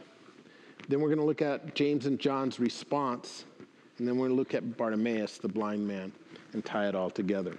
Then 0.89 0.99
we're 0.99 1.07
going 1.07 1.19
to 1.19 1.25
look 1.25 1.41
at 1.41 1.73
James 1.73 2.07
and 2.07 2.19
John's 2.19 2.59
response. 2.59 3.45
And 3.97 4.05
then 4.05 4.17
we're 4.17 4.27
going 4.27 4.35
to 4.35 4.39
look 4.39 4.53
at 4.53 4.75
Bartimaeus, 4.75 5.37
the 5.37 5.47
blind 5.47 5.87
man, 5.87 6.11
and 6.51 6.65
tie 6.65 6.89
it 6.89 6.95
all 6.95 7.09
together. 7.09 7.55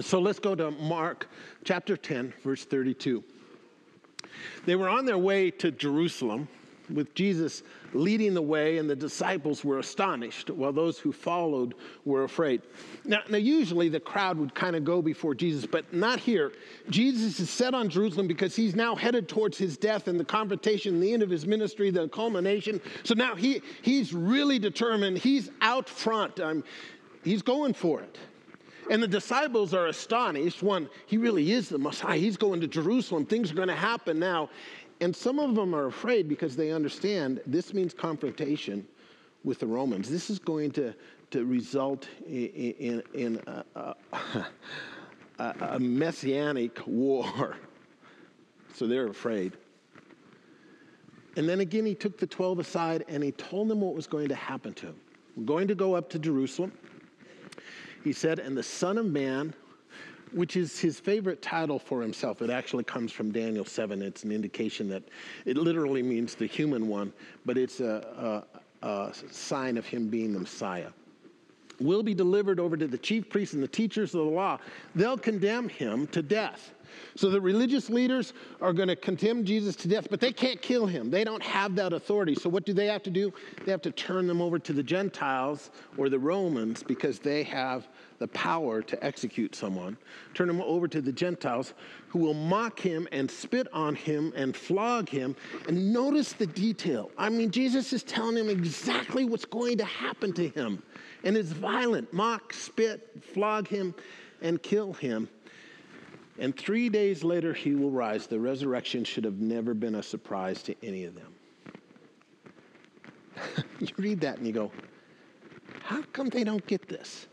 So 0.00 0.18
let's 0.18 0.38
go 0.38 0.54
to 0.54 0.70
Mark 0.70 1.28
chapter 1.62 1.94
10, 1.94 2.32
verse 2.42 2.64
32. 2.64 3.22
They 4.66 4.76
were 4.76 4.88
on 4.88 5.04
their 5.04 5.18
way 5.18 5.50
to 5.52 5.70
Jerusalem 5.70 6.48
with 6.90 7.14
Jesus 7.14 7.62
leading 7.94 8.34
the 8.34 8.42
way, 8.42 8.78
and 8.78 8.88
the 8.88 8.96
disciples 8.96 9.64
were 9.64 9.78
astonished, 9.78 10.50
while 10.50 10.72
those 10.72 10.98
who 10.98 11.12
followed 11.12 11.74
were 12.04 12.24
afraid. 12.24 12.62
Now, 13.04 13.20
now 13.28 13.38
usually 13.38 13.88
the 13.88 14.00
crowd 14.00 14.38
would 14.38 14.54
kind 14.54 14.76
of 14.76 14.84
go 14.84 15.02
before 15.02 15.34
Jesus, 15.34 15.66
but 15.66 15.92
not 15.92 16.18
here. 16.18 16.52
Jesus 16.88 17.38
is 17.38 17.50
set 17.50 17.74
on 17.74 17.88
Jerusalem 17.88 18.26
because 18.26 18.56
he's 18.56 18.74
now 18.74 18.94
headed 18.94 19.28
towards 19.28 19.58
his 19.58 19.76
death 19.76 20.08
and 20.08 20.18
the 20.18 20.24
confrontation, 20.24 21.00
the 21.00 21.12
end 21.12 21.22
of 21.22 21.30
his 21.30 21.46
ministry, 21.46 21.90
the 21.90 22.08
culmination. 22.08 22.80
So 23.04 23.14
now 23.14 23.34
he, 23.34 23.62
he's 23.82 24.14
really 24.14 24.58
determined. 24.58 25.18
He's 25.18 25.50
out 25.60 25.88
front. 25.88 26.40
Um, 26.40 26.64
he's 27.24 27.42
going 27.42 27.74
for 27.74 28.00
it. 28.00 28.18
And 28.90 29.02
the 29.02 29.08
disciples 29.08 29.74
are 29.74 29.86
astonished. 29.86 30.62
One, 30.62 30.88
he 31.06 31.16
really 31.16 31.52
is 31.52 31.68
the 31.68 31.78
Messiah. 31.78 32.18
He's 32.18 32.36
going 32.36 32.60
to 32.60 32.66
Jerusalem. 32.66 33.26
Things 33.26 33.50
are 33.50 33.54
going 33.54 33.68
to 33.68 33.74
happen 33.74 34.18
now. 34.18 34.50
And 35.00 35.14
some 35.14 35.38
of 35.38 35.54
them 35.54 35.74
are 35.74 35.86
afraid 35.86 36.28
because 36.28 36.56
they 36.56 36.70
understand 36.70 37.40
this 37.46 37.74
means 37.74 37.94
confrontation 37.94 38.86
with 39.44 39.58
the 39.58 39.66
Romans. 39.66 40.08
This 40.08 40.30
is 40.30 40.38
going 40.38 40.70
to, 40.72 40.94
to 41.30 41.44
result 41.44 42.08
in, 42.26 42.72
in, 42.78 43.02
in 43.14 43.40
a, 43.46 43.94
a, 44.18 44.46
a 45.60 45.80
messianic 45.80 46.78
war. 46.86 47.56
So 48.74 48.86
they're 48.86 49.08
afraid. 49.08 49.52
And 51.36 51.46
then 51.46 51.60
again, 51.60 51.84
he 51.84 51.94
took 51.94 52.18
the 52.18 52.26
12 52.26 52.58
aside 52.60 53.04
and 53.06 53.22
he 53.22 53.32
told 53.32 53.68
them 53.68 53.82
what 53.82 53.94
was 53.94 54.06
going 54.06 54.28
to 54.28 54.34
happen 54.34 54.72
to 54.74 54.86
him. 54.86 54.96
We're 55.36 55.44
going 55.44 55.68
to 55.68 55.74
go 55.74 55.94
up 55.94 56.08
to 56.10 56.18
Jerusalem. 56.18 56.72
He 58.04 58.12
said, 58.12 58.38
And 58.38 58.56
the 58.56 58.62
Son 58.62 58.98
of 58.98 59.06
Man, 59.06 59.54
which 60.32 60.56
is 60.56 60.78
his 60.78 60.98
favorite 60.98 61.42
title 61.42 61.78
for 61.78 62.00
himself. 62.02 62.42
It 62.42 62.50
actually 62.50 62.84
comes 62.84 63.12
from 63.12 63.30
Daniel 63.30 63.64
7. 63.64 64.02
It's 64.02 64.24
an 64.24 64.32
indication 64.32 64.88
that 64.88 65.02
it 65.44 65.56
literally 65.56 66.02
means 66.02 66.34
the 66.34 66.46
human 66.46 66.88
one, 66.88 67.12
but 67.44 67.58
it's 67.58 67.80
a, 67.80 68.44
a, 68.82 68.86
a 68.86 69.12
sign 69.30 69.76
of 69.76 69.86
him 69.86 70.08
being 70.08 70.32
the 70.32 70.40
Messiah. 70.40 70.88
Will 71.80 72.02
be 72.02 72.14
delivered 72.14 72.60
over 72.60 72.76
to 72.76 72.86
the 72.86 72.98
chief 72.98 73.28
priests 73.28 73.54
and 73.54 73.62
the 73.62 73.68
teachers 73.68 74.14
of 74.14 74.24
the 74.24 74.30
law. 74.30 74.58
They'll 74.94 75.18
condemn 75.18 75.68
him 75.68 76.06
to 76.08 76.22
death 76.22 76.72
so 77.16 77.30
the 77.30 77.40
religious 77.40 77.90
leaders 77.90 78.32
are 78.60 78.72
going 78.72 78.88
to 78.88 78.96
condemn 78.96 79.44
Jesus 79.44 79.76
to 79.76 79.88
death, 79.88 80.08
but 80.10 80.20
they 80.20 80.32
can't 80.32 80.60
kill 80.62 80.86
him. 80.86 81.10
They 81.10 81.24
don't 81.24 81.42
have 81.42 81.74
that 81.76 81.92
authority. 81.92 82.34
So 82.34 82.48
what 82.48 82.64
do 82.64 82.72
they 82.72 82.86
have 82.86 83.02
to 83.04 83.10
do? 83.10 83.32
They 83.64 83.70
have 83.70 83.82
to 83.82 83.90
turn 83.90 84.26
them 84.26 84.40
over 84.40 84.58
to 84.58 84.72
the 84.72 84.82
Gentiles 84.82 85.70
or 85.96 86.08
the 86.08 86.18
Romans 86.18 86.82
because 86.82 87.18
they 87.18 87.42
have 87.44 87.88
the 88.18 88.28
power 88.28 88.82
to 88.82 89.04
execute 89.04 89.54
someone. 89.54 89.96
Turn 90.32 90.46
them 90.46 90.60
over 90.60 90.86
to 90.86 91.00
the 91.00 91.12
Gentiles 91.12 91.74
who 92.08 92.20
will 92.20 92.34
mock 92.34 92.78
him 92.78 93.08
and 93.10 93.30
spit 93.30 93.66
on 93.72 93.94
him 93.94 94.32
and 94.36 94.56
flog 94.56 95.08
him. 95.08 95.34
And 95.66 95.92
notice 95.92 96.32
the 96.32 96.46
detail. 96.46 97.10
I 97.18 97.28
mean, 97.28 97.50
Jesus 97.50 97.92
is 97.92 98.02
telling 98.02 98.36
him 98.36 98.48
exactly 98.48 99.24
what's 99.24 99.44
going 99.44 99.78
to 99.78 99.84
happen 99.84 100.32
to 100.34 100.48
him. 100.48 100.82
And 101.24 101.36
it's 101.36 101.50
violent 101.50 102.12
mock, 102.12 102.52
spit, 102.52 103.10
flog 103.34 103.66
him, 103.66 103.94
and 104.40 104.62
kill 104.62 104.92
him. 104.92 105.28
And 106.38 106.56
three 106.56 106.88
days 106.88 107.22
later, 107.22 107.52
he 107.52 107.74
will 107.74 107.90
rise. 107.90 108.26
The 108.26 108.40
resurrection 108.40 109.04
should 109.04 109.24
have 109.24 109.40
never 109.40 109.74
been 109.74 109.96
a 109.96 110.02
surprise 110.02 110.62
to 110.64 110.74
any 110.82 111.04
of 111.04 111.14
them. 111.14 111.34
you 113.80 113.88
read 113.98 114.20
that 114.20 114.38
and 114.38 114.46
you 114.46 114.52
go, 114.52 114.72
how 115.82 116.02
come 116.12 116.28
they 116.28 116.44
don't 116.44 116.66
get 116.66 116.88
this? 116.88 117.26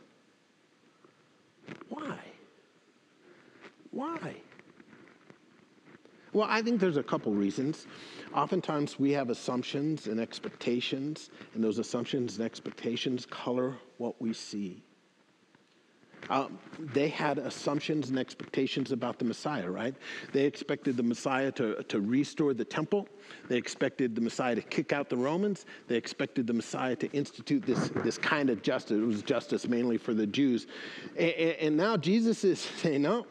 Why? 1.88 2.20
Why? 3.92 4.36
Well, 6.34 6.48
I 6.50 6.62
think 6.62 6.80
there's 6.80 6.98
a 6.98 7.04
couple 7.04 7.34
reasons. 7.34 7.88
Oftentimes 8.34 9.00
we 9.00 9.12
have 9.14 9.30
assumptions 9.30 10.08
and 10.08 10.20
expectations, 10.20 11.32
and 11.56 11.64
those 11.64 11.80
assumptions 11.80 12.38
and 12.38 12.46
expectations 12.46 13.26
color 13.26 13.76
what 13.98 14.22
we 14.22 14.34
see. 14.34 14.84
Um, 16.30 16.60
they 16.94 17.10
had 17.10 17.38
assumptions 17.40 18.10
and 18.10 18.20
expectations 18.20 18.92
about 18.92 19.20
the 19.20 19.26
Messiah, 19.26 19.70
right? 19.70 19.96
They 20.32 20.46
expected 20.46 20.98
the 20.98 21.04
Messiah 21.04 21.52
to, 21.54 21.82
to 21.84 22.00
restore 22.00 22.54
the 22.54 22.66
temple. 22.66 23.08
They 23.48 23.58
expected 23.58 24.16
the 24.16 24.22
Messiah 24.22 24.56
to 24.56 24.62
kick 24.62 24.94
out 24.94 25.10
the 25.10 25.18
Romans. 25.18 25.66
They 25.88 25.96
expected 25.96 26.46
the 26.46 26.54
Messiah 26.54 26.96
to 26.98 27.12
institute 27.12 27.66
this, 27.66 27.90
this 28.04 28.18
kind 28.18 28.50
of 28.50 28.62
justice. 28.62 28.98
It 28.98 29.06
was 29.06 29.24
justice 29.24 29.68
mainly 29.68 29.98
for 29.98 30.14
the 30.14 30.28
Jews. 30.28 30.68
And, 31.18 31.32
and 31.32 31.78
now 31.78 31.98
Jesus 31.98 32.44
is 32.44 32.60
saying, 32.82 33.02
no, 33.02 33.26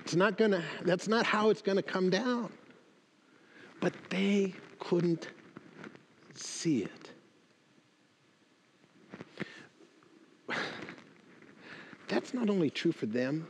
it's 0.00 0.16
not 0.16 0.36
gonna, 0.36 0.62
that's 0.82 1.08
not 1.08 1.24
how 1.24 1.50
it's 1.50 1.62
gonna 1.62 1.82
come 1.82 2.10
down. 2.10 2.52
But 3.80 3.92
they 4.10 4.54
couldn't 4.78 5.28
see 6.34 6.82
it. 6.82 7.03
That's 12.14 12.32
not 12.32 12.48
only 12.48 12.70
true 12.70 12.92
for 12.92 13.06
them, 13.06 13.44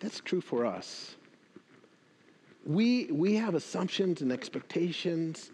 that's 0.00 0.20
true 0.20 0.42
for 0.42 0.66
us. 0.66 1.16
We, 2.66 3.06
we 3.06 3.34
have 3.36 3.54
assumptions 3.54 4.20
and 4.20 4.30
expectations 4.30 5.50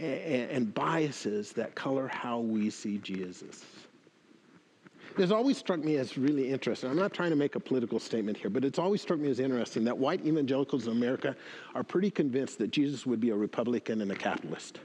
and, 0.00 0.50
and 0.50 0.74
biases 0.74 1.52
that 1.52 1.76
color 1.76 2.08
how 2.08 2.40
we 2.40 2.68
see 2.68 2.98
Jesus. 2.98 3.64
It's 5.18 5.30
always 5.30 5.56
struck 5.56 5.78
me 5.84 5.96
as 5.96 6.18
really 6.18 6.50
interesting. 6.50 6.90
I'm 6.90 6.96
not 6.96 7.12
trying 7.12 7.30
to 7.30 7.36
make 7.36 7.54
a 7.54 7.60
political 7.60 8.00
statement 8.00 8.36
here, 8.36 8.50
but 8.50 8.64
it's 8.64 8.78
always 8.78 9.00
struck 9.00 9.20
me 9.20 9.30
as 9.30 9.38
interesting 9.38 9.84
that 9.84 9.96
white 9.96 10.26
evangelicals 10.26 10.86
in 10.86 10.92
America 10.92 11.36
are 11.76 11.84
pretty 11.84 12.10
convinced 12.10 12.58
that 12.58 12.72
Jesus 12.72 13.06
would 13.06 13.20
be 13.20 13.30
a 13.30 13.36
Republican 13.36 14.00
and 14.00 14.10
a 14.10 14.16
capitalist. 14.16 14.80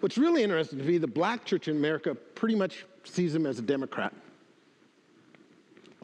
What's 0.00 0.16
really 0.16 0.42
interesting 0.42 0.78
to 0.78 0.84
me, 0.84 0.96
the 0.96 1.06
black 1.06 1.44
church 1.44 1.68
in 1.68 1.76
America 1.76 2.14
pretty 2.14 2.54
much 2.54 2.86
sees 3.04 3.34
him 3.34 3.44
as 3.44 3.58
a 3.58 3.62
Democrat. 3.62 4.12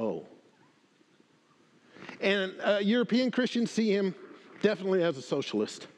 Oh. 0.01 0.25
And 2.23 2.55
uh, 2.65 2.79
European 2.81 3.31
Christians 3.31 3.71
see 3.71 3.95
him 3.95 4.15
definitely 4.63 5.03
as 5.03 5.19
a 5.19 5.23
socialist. 5.23 5.89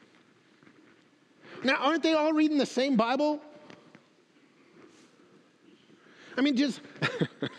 Now, 1.63 1.77
aren't 1.77 2.03
they 2.03 2.13
all 2.13 2.33
reading 2.33 2.57
the 2.57 2.65
same 2.65 2.97
Bible? 2.97 3.39
I 6.37 6.41
mean, 6.41 6.57
just, 6.57 6.81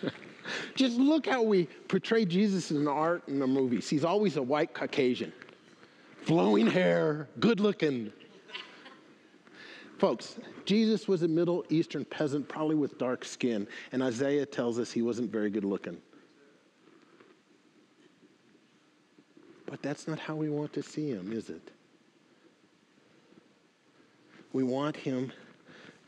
just 0.75 0.99
look 0.99 1.27
how 1.27 1.43
we 1.43 1.65
portray 1.89 2.27
Jesus 2.27 2.71
in 2.71 2.87
art 2.87 3.27
and 3.27 3.41
the 3.41 3.47
movies. 3.47 3.89
He's 3.89 4.05
always 4.05 4.37
a 4.37 4.43
white 4.43 4.75
Caucasian, 4.75 5.33
flowing 6.23 6.67
hair, 6.67 7.29
good 7.41 7.59
looking. 7.59 8.13
Folks, 9.97 10.37
Jesus 10.67 11.09
was 11.09 11.23
a 11.23 11.29
Middle 11.29 11.65
Eastern 11.71 12.05
peasant, 12.05 12.47
probably 12.49 12.75
with 12.77 12.99
dark 12.99 13.25
skin, 13.25 13.67
and 13.93 14.03
Isaiah 14.03 14.45
tells 14.45 14.79
us 14.79 14.93
he 14.93 15.01
wasn't 15.01 15.33
very 15.33 15.49
good 15.49 15.65
looking. 15.65 15.97
But 19.75 19.83
that's 19.83 20.07
not 20.07 20.21
how 20.21 20.37
we 20.37 20.51
want 20.51 20.73
to 20.75 20.85
see 20.85 21.09
him, 21.09 21.33
is 21.33 21.51
it? 21.51 21.73
We 24.53 24.63
want 24.63 24.95
him 24.95 25.33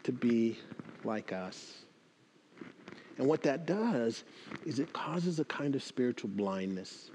to 0.04 0.12
be 0.12 0.56
like 1.02 1.32
us. 1.32 1.78
And 3.18 3.26
what 3.26 3.42
that 3.42 3.66
does 3.66 4.22
is 4.64 4.78
it 4.78 4.92
causes 4.92 5.40
a 5.40 5.44
kind 5.46 5.74
of 5.74 5.82
spiritual 5.82 6.30
blindness. 6.30 7.10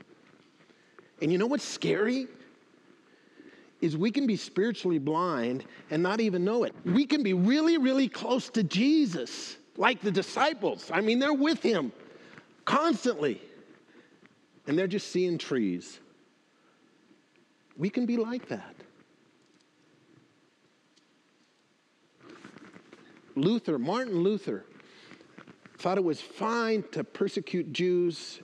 And 1.22 1.32
you 1.32 1.38
know 1.38 1.46
what's 1.46 1.64
scary? 1.64 2.28
Is 3.80 3.96
we 3.96 4.12
can 4.12 4.28
be 4.28 4.36
spiritually 4.36 5.00
blind 5.00 5.64
and 5.90 6.04
not 6.04 6.20
even 6.20 6.44
know 6.44 6.66
it. 6.66 6.76
We 6.84 7.06
can 7.06 7.24
be 7.24 7.34
really, 7.34 7.78
really 7.78 8.10
close 8.10 8.50
to 8.50 8.64
Jesus, 8.64 9.56
like 9.78 10.02
the 10.02 10.12
disciples. 10.12 10.92
I 10.94 11.00
mean, 11.00 11.18
they're 11.18 11.32
with 11.32 11.64
him 11.64 11.94
constantly, 12.66 13.42
and 14.68 14.78
they're 14.78 14.86
just 14.86 15.14
seeing 15.14 15.38
trees. 15.38 16.02
We 17.82 17.90
can 17.90 18.06
be 18.06 18.16
like 18.16 18.48
that. 18.50 18.76
Luther, 23.34 23.80
Martin 23.80 24.20
Luther, 24.20 24.66
thought 25.80 25.98
it 25.98 26.04
was 26.04 26.22
fine 26.22 26.84
to 26.92 27.04
persecute 27.04 27.74
Jews 27.74 28.40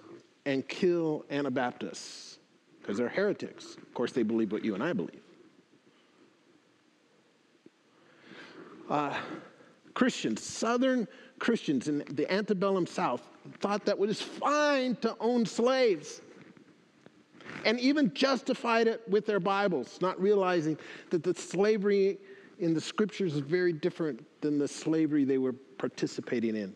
and 0.48 0.68
kill 0.68 1.24
Anabaptists 1.30 2.40
because 2.82 2.98
they're 2.98 3.10
heretics. 3.10 3.76
Of 3.76 3.94
course, 3.94 4.12
they 4.12 4.24
believe 4.24 4.52
what 4.52 4.66
you 4.66 4.74
and 4.74 4.82
I 4.82 4.94
believe. 4.94 5.22
Uh, 8.90 9.16
Christians, 9.94 10.42
Southern 10.42 11.08
Christians 11.38 11.88
in 11.90 12.04
the 12.10 12.32
antebellum 12.34 12.88
South, 12.88 13.22
thought 13.60 13.86
that 13.86 13.92
it 13.92 14.00
was 14.00 14.20
fine 14.20 14.96
to 15.02 15.16
own 15.20 15.46
slaves 15.46 16.22
and 17.66 17.80
even 17.80 18.14
justified 18.14 18.88
it 18.88 19.02
with 19.10 19.26
their 19.26 19.40
Bibles, 19.40 20.00
not 20.02 20.20
realizing 20.22 20.78
that 21.10 21.24
the 21.24 21.34
slavery 21.34 22.18
in 22.60 22.74
the 22.74 22.82
scriptures 22.82 23.36
is 23.36 23.42
very 23.42 23.74
different 23.74 24.26
than 24.42 24.58
the 24.58 24.68
slavery 24.68 25.24
they 25.24 25.38
were 25.38 25.54
participating 25.78 26.56
in. 26.56 26.74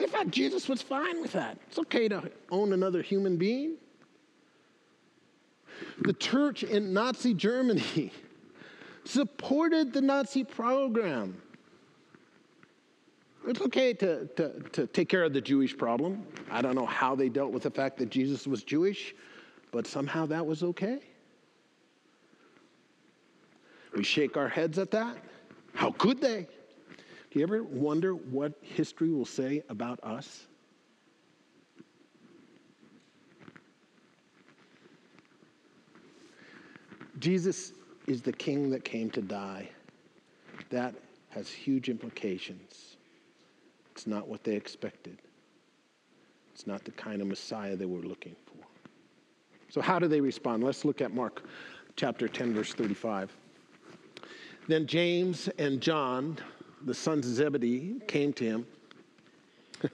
In 0.00 0.08
fact, 0.08 0.30
Jesus 0.30 0.68
was 0.68 0.80
fine 0.80 1.20
with 1.20 1.32
that. 1.32 1.58
It's 1.68 1.78
okay 1.78 2.08
to 2.08 2.30
own 2.50 2.72
another 2.72 3.02
human 3.02 3.36
being. 3.36 3.76
The 6.00 6.12
church 6.14 6.62
in 6.62 6.92
Nazi 6.92 7.34
Germany 7.34 8.12
supported 9.04 9.92
the 9.92 10.00
Nazi 10.00 10.44
program. 10.44 11.40
It's 13.46 13.60
okay 13.60 13.92
to, 13.94 14.26
to, 14.36 14.60
to 14.70 14.86
take 14.86 15.08
care 15.08 15.24
of 15.24 15.32
the 15.32 15.40
Jewish 15.40 15.76
problem. 15.76 16.24
I 16.50 16.62
don't 16.62 16.76
know 16.76 16.86
how 16.86 17.16
they 17.16 17.28
dealt 17.28 17.52
with 17.52 17.64
the 17.64 17.70
fact 17.70 17.98
that 17.98 18.08
Jesus 18.08 18.46
was 18.46 18.62
Jewish, 18.62 19.14
but 19.72 19.86
somehow 19.86 20.26
that 20.26 20.46
was 20.46 20.62
okay. 20.62 21.00
We 23.96 24.04
shake 24.04 24.36
our 24.36 24.48
heads 24.48 24.78
at 24.78 24.90
that. 24.92 25.16
How 25.74 25.90
could 25.90 26.20
they? 26.20 26.46
Do 27.30 27.38
you 27.38 27.42
ever 27.42 27.62
wonder 27.62 28.12
what 28.12 28.52
history 28.60 29.10
will 29.10 29.26
say 29.26 29.62
about 29.68 29.98
us? 30.04 30.46
Jesus 37.18 37.72
is 38.06 38.20
the 38.20 38.32
king 38.32 38.68
that 38.70 38.84
came 38.84 39.08
to 39.10 39.22
die. 39.22 39.68
That 40.70 40.94
has 41.30 41.48
huge 41.48 41.88
implications. 41.88 42.96
It's 43.92 44.06
not 44.06 44.28
what 44.28 44.44
they 44.44 44.54
expected. 44.54 45.18
It's 46.54 46.66
not 46.66 46.84
the 46.84 46.90
kind 46.92 47.22
of 47.22 47.28
Messiah 47.28 47.76
they 47.76 47.86
were 47.86 48.00
looking. 48.00 48.36
So, 49.72 49.80
how 49.80 49.98
do 49.98 50.06
they 50.06 50.20
respond? 50.20 50.62
Let's 50.62 50.84
look 50.84 51.00
at 51.00 51.14
Mark 51.14 51.44
chapter 51.96 52.28
10, 52.28 52.52
verse 52.52 52.74
35. 52.74 53.34
Then 54.68 54.86
James 54.86 55.48
and 55.56 55.80
John, 55.80 56.36
the 56.84 56.92
sons 56.92 57.26
of 57.26 57.32
Zebedee, 57.32 57.94
came 58.06 58.34
to 58.34 58.44
him. 58.44 58.66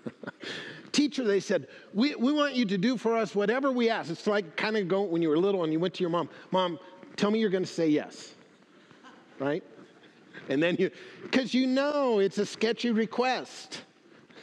Teacher, 0.90 1.22
they 1.22 1.38
said, 1.38 1.68
we, 1.94 2.16
we 2.16 2.32
want 2.32 2.54
you 2.54 2.64
to 2.64 2.76
do 2.76 2.96
for 2.96 3.16
us 3.16 3.36
whatever 3.36 3.70
we 3.70 3.88
ask. 3.88 4.10
It's 4.10 4.26
like 4.26 4.56
kind 4.56 4.76
of 4.76 4.88
going 4.88 5.12
when 5.12 5.22
you 5.22 5.28
were 5.28 5.38
little 5.38 5.62
and 5.62 5.72
you 5.72 5.78
went 5.78 5.94
to 5.94 6.00
your 6.00 6.10
mom, 6.10 6.28
Mom, 6.50 6.80
tell 7.14 7.30
me 7.30 7.38
you're 7.38 7.48
going 7.48 7.62
to 7.62 7.72
say 7.72 7.86
yes. 7.86 8.34
Right? 9.38 9.62
And 10.48 10.60
then 10.60 10.74
you, 10.76 10.90
because 11.22 11.54
you 11.54 11.68
know 11.68 12.18
it's 12.18 12.38
a 12.38 12.46
sketchy 12.46 12.90
request. 12.90 13.82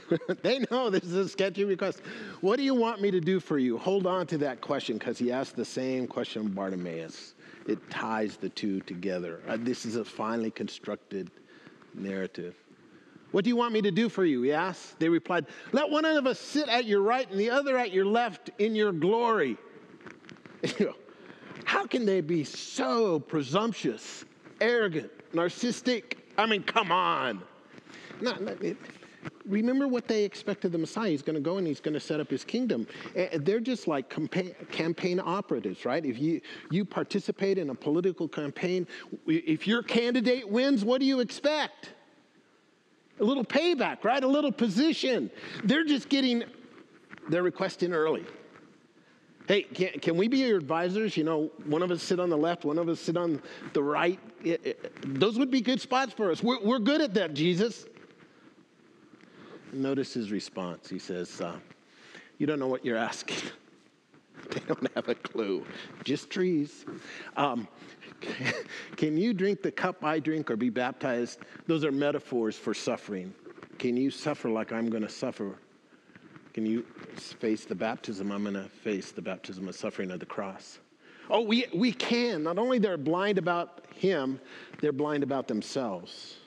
they 0.42 0.60
know 0.72 0.90
this 0.90 1.04
is 1.04 1.14
a 1.14 1.28
sketchy 1.28 1.64
request. 1.64 2.02
What 2.42 2.58
do 2.58 2.64
you 2.64 2.76
want 2.76 3.02
me 3.02 3.12
to 3.12 3.20
do 3.20 3.40
for 3.40 3.58
you? 3.58 3.78
Hold 3.78 4.06
on 4.06 4.28
to 4.28 4.38
that 4.40 4.62
question 4.62 4.98
because 4.98 5.18
he 5.18 5.32
asked 5.32 5.56
the 5.56 5.66
same 5.66 6.08
question 6.08 6.46
of 6.46 6.56
Bartimaeus. 6.56 7.34
It 7.68 7.90
ties 7.90 8.38
the 8.38 8.50
two 8.50 8.82
together. 8.82 9.42
Uh, 9.48 9.58
this 9.60 9.86
is 9.86 9.96
a 9.96 10.06
finely 10.06 10.52
constructed 10.52 11.32
narrative. 11.94 12.56
What 13.32 13.44
do 13.44 13.50
you 13.50 13.56
want 13.56 13.74
me 13.74 13.82
to 13.82 13.92
do 13.92 14.08
for 14.08 14.24
you? 14.24 14.44
He 14.44 14.54
asked. 14.54 15.00
They 15.00 15.10
replied, 15.10 15.48
Let 15.72 15.90
one 15.90 16.06
of 16.06 16.28
us 16.28 16.40
sit 16.40 16.70
at 16.70 16.86
your 16.86 17.02
right 17.02 17.30
and 17.30 17.40
the 17.40 17.50
other 17.50 17.78
at 17.78 17.92
your 17.92 18.06
left 18.06 18.52
in 18.60 18.76
your 18.76 18.92
glory. 18.92 19.58
How 21.66 21.86
can 21.86 22.06
they 22.06 22.22
be 22.22 22.44
so 22.44 23.20
presumptuous, 23.20 24.24
arrogant, 24.62 25.12
narcissistic? 25.34 26.20
I 26.38 26.46
mean, 26.46 26.64
come 26.64 26.92
on. 26.92 27.42
Not, 28.22 28.42
remember 29.46 29.88
what 29.88 30.08
they 30.08 30.24
expected 30.24 30.72
the 30.72 30.78
Messiah. 30.78 31.10
He's 31.10 31.22
going 31.22 31.36
to 31.36 31.42
go 31.42 31.58
and 31.58 31.68
he's 31.68 31.80
going 31.80 31.94
to 31.94 32.00
set 32.00 32.20
up 32.20 32.30
his 32.30 32.44
kingdom. 32.44 32.88
Eh, 33.16 33.28
eh, 33.32 33.38
they're 33.42 33.60
just 33.60 33.88
like 33.88 34.10
campaign, 34.72 35.20
operatives, 35.20 35.86
right? 35.86 36.06
If 36.06 36.20
you, 36.20 36.42
you 36.72 36.86
participate 36.86 37.58
in 37.58 37.70
a 37.70 37.76
political 37.76 38.28
campaign, 38.28 38.88
if 39.28 39.68
your 39.68 39.84
candidate 39.84 40.50
wins, 40.50 40.84
what 40.84 41.00
do 41.00 41.06
you 41.06 41.20
expect? 41.20 41.92
A 43.20 43.24
little 43.24 43.46
payback, 43.46 44.04
right? 44.04 44.24
A 44.24 44.28
little 44.28 44.52
position. 44.52 45.32
They're 45.64 45.86
just 45.86 46.10
getting 46.10 46.44
their 47.30 47.44
request 47.44 47.84
in 47.84 47.94
early. 47.94 48.26
Hey, 49.48 49.62
can, 49.62 50.00
can 50.00 50.18
we 50.18 50.28
be 50.28 50.40
your 50.40 50.58
advisors? 50.58 51.16
You 51.16 51.24
know, 51.24 51.52
one 51.66 51.84
of 51.84 51.92
us 51.92 52.02
sit 52.02 52.20
on 52.20 52.30
the 52.30 52.38
left, 52.38 52.66
one 52.66 52.80
of 52.80 52.90
us 52.90 53.00
sit 53.00 53.16
on 53.16 53.42
the 53.74 53.84
right. 53.84 54.20
It, 54.44 54.66
it, 54.66 55.20
those 55.20 55.38
would 55.38 55.52
be 55.52 55.62
good 55.62 55.80
spots 55.80 56.14
for 56.14 56.32
us. 56.32 56.42
We're, 56.42 56.60
we're 56.62 56.80
good 56.80 57.00
at 57.00 57.14
that, 57.14 57.36
Jesus. 57.36 57.86
Notice 59.76 60.14
his 60.14 60.32
response. 60.32 60.90
He 60.90 61.00
says, 61.00 61.42
uh, 61.42 61.58
You 62.38 62.48
don't 62.48 62.60
know 62.60 62.68
what 62.68 62.86
you're 62.86 62.98
asking. 62.98 63.50
they 64.50 64.62
don't 64.68 64.90
have 64.96 65.10
a 65.10 65.16
clue. 65.16 65.66
Just 66.04 66.30
trees. 66.30 66.86
Um, 67.36 67.68
can 68.96 69.18
you 69.18 69.34
drink 69.34 69.62
the 69.62 69.72
cup 69.72 70.04
I 70.04 70.20
drink 70.20 70.50
or 70.50 70.56
be 70.56 70.70
baptized? 70.70 71.40
Those 71.68 71.84
are 71.84 71.92
metaphors 71.92 72.56
for 72.56 72.74
suffering. 72.74 73.34
Can 73.78 73.98
you 73.98 74.10
suffer 74.10 74.50
like 74.50 74.72
I'm 74.72 74.90
going 74.90 75.04
to 75.04 75.10
suffer? 75.10 75.58
Can 76.54 76.66
you 76.66 76.86
face 77.18 77.66
the 77.66 77.76
baptism 77.76 78.32
I'm 78.32 78.44
going 78.44 78.56
to 78.56 78.70
face, 78.70 79.12
the 79.12 79.22
baptism 79.22 79.68
of 79.68 79.76
suffering 79.76 80.10
of 80.12 80.22
the 80.22 80.26
cross? 80.26 80.80
Oh, 81.30 81.42
we, 81.42 81.66
we 81.74 81.92
can. 81.92 82.44
Not 82.44 82.58
only 82.58 82.80
they're 82.80 82.98
blind 82.98 83.38
about 83.38 83.86
him, 83.94 84.40
they're 84.80 84.94
blind 84.94 85.24
about 85.24 85.50
themselves. 85.50 86.38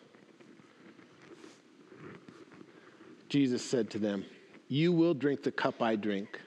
Jesus 3.28 3.64
said 3.64 3.90
to 3.90 3.98
them, 3.98 4.24
You 4.68 4.92
will 4.92 5.14
drink 5.14 5.42
the 5.42 5.52
cup 5.52 5.82
I 5.82 5.96
drink 5.96 6.40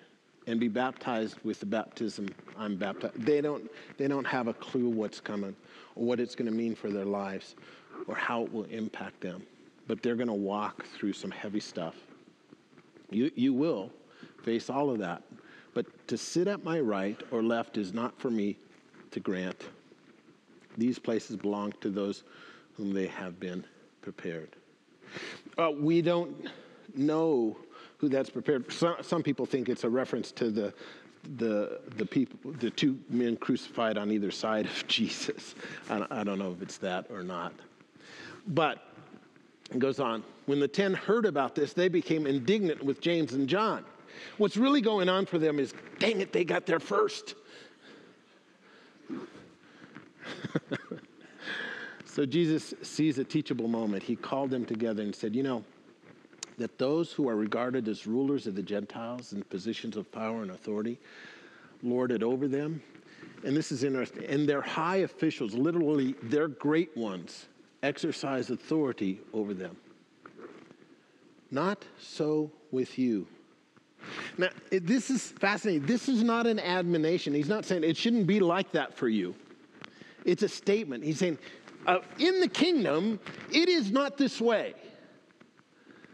and 0.47 0.59
be 0.59 0.67
baptized 0.67 1.37
with 1.43 1.59
the 1.59 1.65
baptism 1.65 2.27
I'm 2.57 2.75
baptized. 2.75 3.21
They 3.23 3.41
don't, 3.41 3.69
they 3.97 4.07
don't 4.07 4.25
have 4.25 4.47
a 4.47 4.53
clue 4.53 4.89
what's 4.89 5.19
coming 5.19 5.55
or 5.95 6.05
what 6.05 6.19
it's 6.19 6.35
going 6.35 6.49
to 6.49 6.55
mean 6.55 6.75
for 6.75 6.89
their 6.89 7.05
lives 7.05 7.55
or 8.07 8.15
how 8.15 8.43
it 8.43 8.51
will 8.51 8.63
impact 8.65 9.21
them. 9.21 9.43
But 9.87 10.01
they're 10.01 10.15
going 10.15 10.27
to 10.27 10.33
walk 10.33 10.85
through 10.85 11.13
some 11.13 11.31
heavy 11.31 11.59
stuff. 11.59 11.95
You, 13.09 13.31
you 13.35 13.53
will 13.53 13.91
face 14.43 14.69
all 14.69 14.89
of 14.89 14.99
that. 14.99 15.21
But 15.73 15.85
to 16.07 16.17
sit 16.17 16.47
at 16.47 16.63
my 16.63 16.79
right 16.79 17.21
or 17.31 17.43
left 17.43 17.77
is 17.77 17.93
not 17.93 18.19
for 18.19 18.31
me 18.31 18.57
to 19.11 19.19
grant. 19.19 19.63
These 20.77 20.97
places 20.97 21.35
belong 21.35 21.73
to 21.81 21.89
those 21.89 22.23
whom 22.75 22.93
they 22.93 23.07
have 23.07 23.39
been 23.39 23.65
prepared. 24.01 24.55
Uh, 25.57 25.71
we 25.71 26.01
don't 26.01 26.49
know 26.95 27.58
who 27.97 28.10
that's 28.10 28.30
prepared. 28.30 28.71
Some, 28.71 28.95
some 29.01 29.23
people 29.23 29.45
think 29.45 29.69
it's 29.69 29.84
a 29.84 29.89
reference 29.89 30.32
to 30.34 30.49
the 30.51 30.73
the 31.38 31.80
the 31.97 32.06
people, 32.06 32.51
the 32.54 32.71
two 32.71 32.97
men 33.10 33.38
crucified 33.38 33.97
on 33.97 34.12
either 34.12 34.32
side 34.32 34.65
of 34.65 34.88
Jesus. 34.88 35.56
I 35.89 36.06
I 36.10 36.23
don't 36.23 36.39
know 36.39 36.51
if 36.51 36.62
it's 36.62 36.77
that 36.80 37.08
or 37.12 37.23
not, 37.23 37.54
but 38.47 38.84
It 39.71 39.80
goes 39.80 39.99
on. 39.99 40.23
When 40.47 40.60
the 40.60 40.67
ten 40.67 40.93
heard 40.93 41.25
about 41.25 41.56
this, 41.56 41.73
they 41.73 41.88
became 41.89 42.27
indignant 42.27 42.84
with 42.84 43.01
James 43.01 43.34
and 43.34 43.47
John. 43.47 43.86
What's 44.38 44.58
really 44.58 44.82
going 44.82 45.08
on 45.10 45.25
for 45.25 45.39
them 45.39 45.60
is, 45.60 45.73
dang 45.99 46.21
it, 46.21 46.34
they 46.34 46.43
got 46.43 46.65
there 46.65 46.80
first. 46.80 47.36
so 52.06 52.25
Jesus 52.25 52.73
sees 52.82 53.17
a 53.17 53.23
teachable 53.23 53.67
moment. 53.67 54.04
He 54.04 54.15
called 54.15 54.49
them 54.49 54.65
together 54.65 55.04
and 55.04 55.15
said, 55.15 55.36
You 55.36 55.43
know, 55.43 55.63
that 56.62 56.78
those 56.78 57.12
who 57.12 57.28
are 57.28 57.36
regarded 57.36 57.88
as 57.88 58.06
rulers 58.06 58.45
of 58.47 58.56
the 58.56 58.62
Gentiles 58.62 59.34
in 59.34 59.41
positions 59.43 59.97
of 59.97 60.12
power 60.12 60.43
and 60.43 60.52
authority 60.52 61.00
lord 61.84 62.12
it 62.12 62.21
over 62.21 62.47
them. 62.47 62.82
And 63.43 63.58
this 63.58 63.71
is 63.71 63.84
interesting. 63.84 64.26
And 64.26 64.47
their 64.47 64.62
high 64.62 64.97
officials, 64.97 65.56
literally 65.56 66.15
their 66.21 66.47
great 66.47 66.95
ones, 66.95 67.47
exercise 67.82 68.52
authority 68.52 69.19
over 69.34 69.56
them. 69.56 69.76
Not 71.50 71.84
so 72.00 72.52
with 72.69 73.00
you. 73.00 73.28
Now, 74.38 74.50
this 74.69 75.10
is 75.10 75.32
fascinating. 75.32 75.86
This 75.88 76.08
is 76.08 76.24
not 76.24 76.45
an 76.45 76.60
admonition. 76.60 77.34
He's 77.34 77.50
not 77.50 77.65
saying 77.65 77.84
it 77.84 77.97
shouldn't 77.97 78.28
be 78.28 78.39
like 78.39 78.71
that 78.71 78.95
for 78.95 79.10
you. 79.10 79.34
It's 80.26 80.43
a 80.43 80.50
statement. 80.50 81.04
He's 81.04 81.17
saying, 81.17 81.39
uh, 81.88 82.00
in 82.19 82.39
the 82.39 82.47
kingdom, 82.47 83.19
it 83.52 83.67
is 83.67 83.91
not 83.91 84.17
this 84.17 84.39
way. 84.39 84.76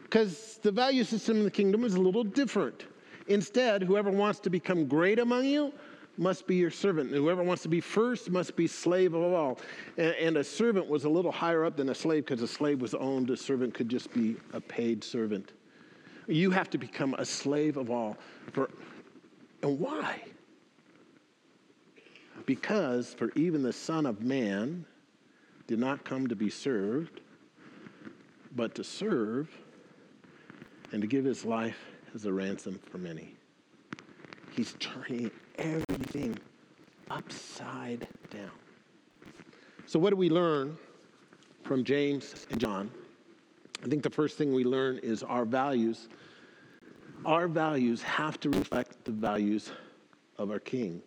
Because 0.10 0.58
the 0.62 0.72
value 0.72 1.04
system 1.04 1.38
in 1.38 1.44
the 1.44 1.52
kingdom 1.52 1.84
is 1.84 1.96
a 1.96 2.00
little 2.00 2.24
different. 2.24 2.86
Instead, 3.28 3.84
whoever 3.84 4.10
wants 4.10 4.40
to 4.40 4.50
become 4.50 4.88
great 4.88 5.20
among 5.20 5.44
you 5.44 5.74
must 6.18 6.48
be 6.48 6.56
your 6.56 6.72
servant. 6.72 7.12
And 7.12 7.18
whoever 7.18 7.44
wants 7.44 7.62
to 7.64 7.70
be 7.70 7.82
first 7.82 8.30
must 8.30 8.56
be 8.56 8.68
slave 8.68 9.14
of 9.14 9.22
all. 9.34 9.60
And, 9.98 10.16
and 10.16 10.38
a 10.38 10.46
servant 10.46 10.88
was 10.88 11.04
a 11.04 11.10
little 11.10 11.32
higher 11.32 11.66
up 11.66 11.76
than 11.76 11.90
a 11.90 11.96
slave 11.96 12.26
because 12.26 12.42
a 12.42 12.48
slave 12.48 12.80
was 12.80 12.94
owned. 12.94 13.30
A 13.32 13.36
servant 13.36 13.74
could 13.74 13.90
just 13.90 14.14
be 14.14 14.38
a 14.54 14.62
paid 14.62 15.04
servant. 15.04 15.52
You 16.28 16.52
have 16.52 16.70
to 16.70 16.78
become 16.78 17.14
a 17.18 17.26
slave 17.26 17.76
of 17.76 17.92
all. 17.92 18.16
For, 18.54 18.70
and 19.62 19.78
why? 19.78 20.24
Because 22.46 23.14
for 23.14 23.30
even 23.36 23.62
the 23.62 23.74
Son 23.74 24.06
of 24.06 24.22
Man 24.22 24.86
did 25.68 25.80
not 25.80 26.06
come 26.06 26.28
to 26.28 26.36
be 26.36 26.50
served, 26.50 27.20
but 28.56 28.74
to 28.76 28.86
serve 28.86 29.50
and 30.92 31.02
to 31.02 31.08
give 31.08 31.26
his 31.26 31.46
life 31.46 31.78
as 32.16 32.26
a 32.26 32.34
ransom 32.34 32.80
for 32.90 32.98
many. 32.98 33.36
He's 34.52 34.76
turning 34.80 35.30
everything 35.58 36.38
upside 37.12 38.08
down. 38.30 38.52
So, 39.86 40.00
what 40.00 40.10
do 40.10 40.16
we 40.16 40.30
learn 40.30 40.78
from 41.64 41.84
James 41.84 42.48
and 42.50 42.60
John? 42.60 42.92
I 43.84 43.88
think 43.88 44.04
the 44.04 44.10
first 44.10 44.38
thing 44.38 44.54
we 44.54 44.64
learn 44.64 44.98
is 45.00 45.24
our 45.24 45.46
values. 45.46 46.10
Our 47.26 47.48
values 47.48 48.02
have 48.02 48.40
to 48.42 48.50
reflect 48.50 49.06
the 49.06 49.12
values 49.12 49.72
of 50.38 50.52
our 50.52 50.60
King. 50.60 51.02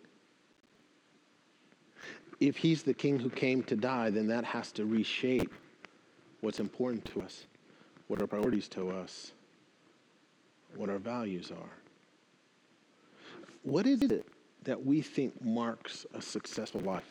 If 2.39 2.57
he's 2.57 2.83
the 2.83 2.93
King 2.93 3.19
who 3.19 3.29
came 3.29 3.63
to 3.63 3.75
die, 3.75 4.09
then 4.09 4.27
that 4.27 4.45
has 4.45 4.71
to 4.73 4.85
reshape 4.85 5.53
what's 6.41 6.59
important 6.59 7.05
to 7.13 7.21
us, 7.21 7.45
what 8.07 8.19
our 8.19 8.27
priorities 8.27 8.67
to 8.69 8.89
us, 8.89 9.31
what 10.75 10.89
our 10.89 10.97
values 10.97 11.51
are. 11.51 11.69
What 13.63 13.85
is 13.85 14.01
it 14.01 14.25
that 14.63 14.83
we 14.83 15.01
think 15.01 15.43
marks 15.43 16.05
a 16.13 16.21
successful 16.21 16.81
life? 16.81 17.03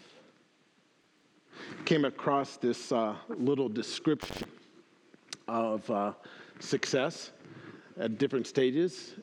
Came 1.84 2.04
across 2.04 2.56
this 2.56 2.90
uh, 2.92 3.14
little 3.28 3.68
description 3.68 4.48
of 5.46 5.88
uh, 5.90 6.12
success 6.58 7.32
at 7.98 8.18
different 8.18 8.46
stages. 8.46 9.14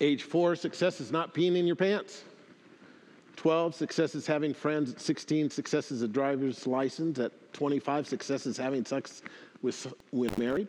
Age 0.00 0.24
four, 0.24 0.56
success 0.56 1.00
is 1.00 1.10
not 1.10 1.34
peeing 1.34 1.56
in 1.56 1.66
your 1.66 1.76
pants. 1.76 2.24
12, 3.36 3.74
success 3.74 4.14
is 4.14 4.26
having 4.26 4.52
friends. 4.52 4.92
At 4.92 5.00
16, 5.00 5.50
success 5.50 5.90
is 5.90 6.02
a 6.02 6.08
driver's 6.08 6.66
license. 6.66 7.18
At 7.18 7.32
25, 7.52 8.06
success 8.06 8.46
is 8.46 8.56
having 8.56 8.84
sex 8.84 9.22
with, 9.62 9.92
with 10.12 10.36
married. 10.38 10.68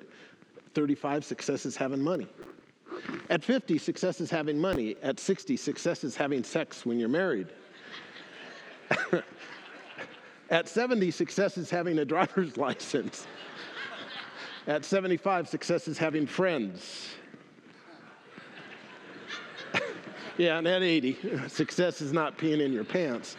35, 0.73 1.25
success 1.25 1.65
is 1.65 1.75
having 1.75 2.01
money. 2.01 2.27
At 3.29 3.43
50, 3.43 3.77
success 3.77 4.21
is 4.21 4.29
having 4.29 4.57
money. 4.59 4.95
At 5.03 5.19
60, 5.19 5.57
success 5.57 6.03
is 6.03 6.15
having 6.15 6.43
sex 6.43 6.85
when 6.85 6.97
you're 6.97 7.09
married. 7.09 7.47
At 10.49 10.69
70, 10.69 11.11
success 11.11 11.57
is 11.57 11.69
having 11.69 11.99
a 11.99 12.05
driver's 12.05 12.55
license. 12.65 13.27
At 14.65 14.85
75, 14.85 15.49
success 15.49 15.89
is 15.89 15.97
having 15.97 16.25
friends. 16.25 17.09
yeah, 20.37 20.57
and 20.57 20.67
at 20.67 20.83
80, 20.83 21.47
success 21.49 22.01
is 22.01 22.13
not 22.13 22.37
peeing 22.37 22.61
in 22.61 22.71
your 22.71 22.83
pants. 22.83 23.35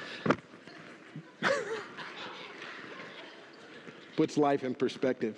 Puts 4.16 4.36
life 4.36 4.64
in 4.64 4.74
perspective, 4.74 5.36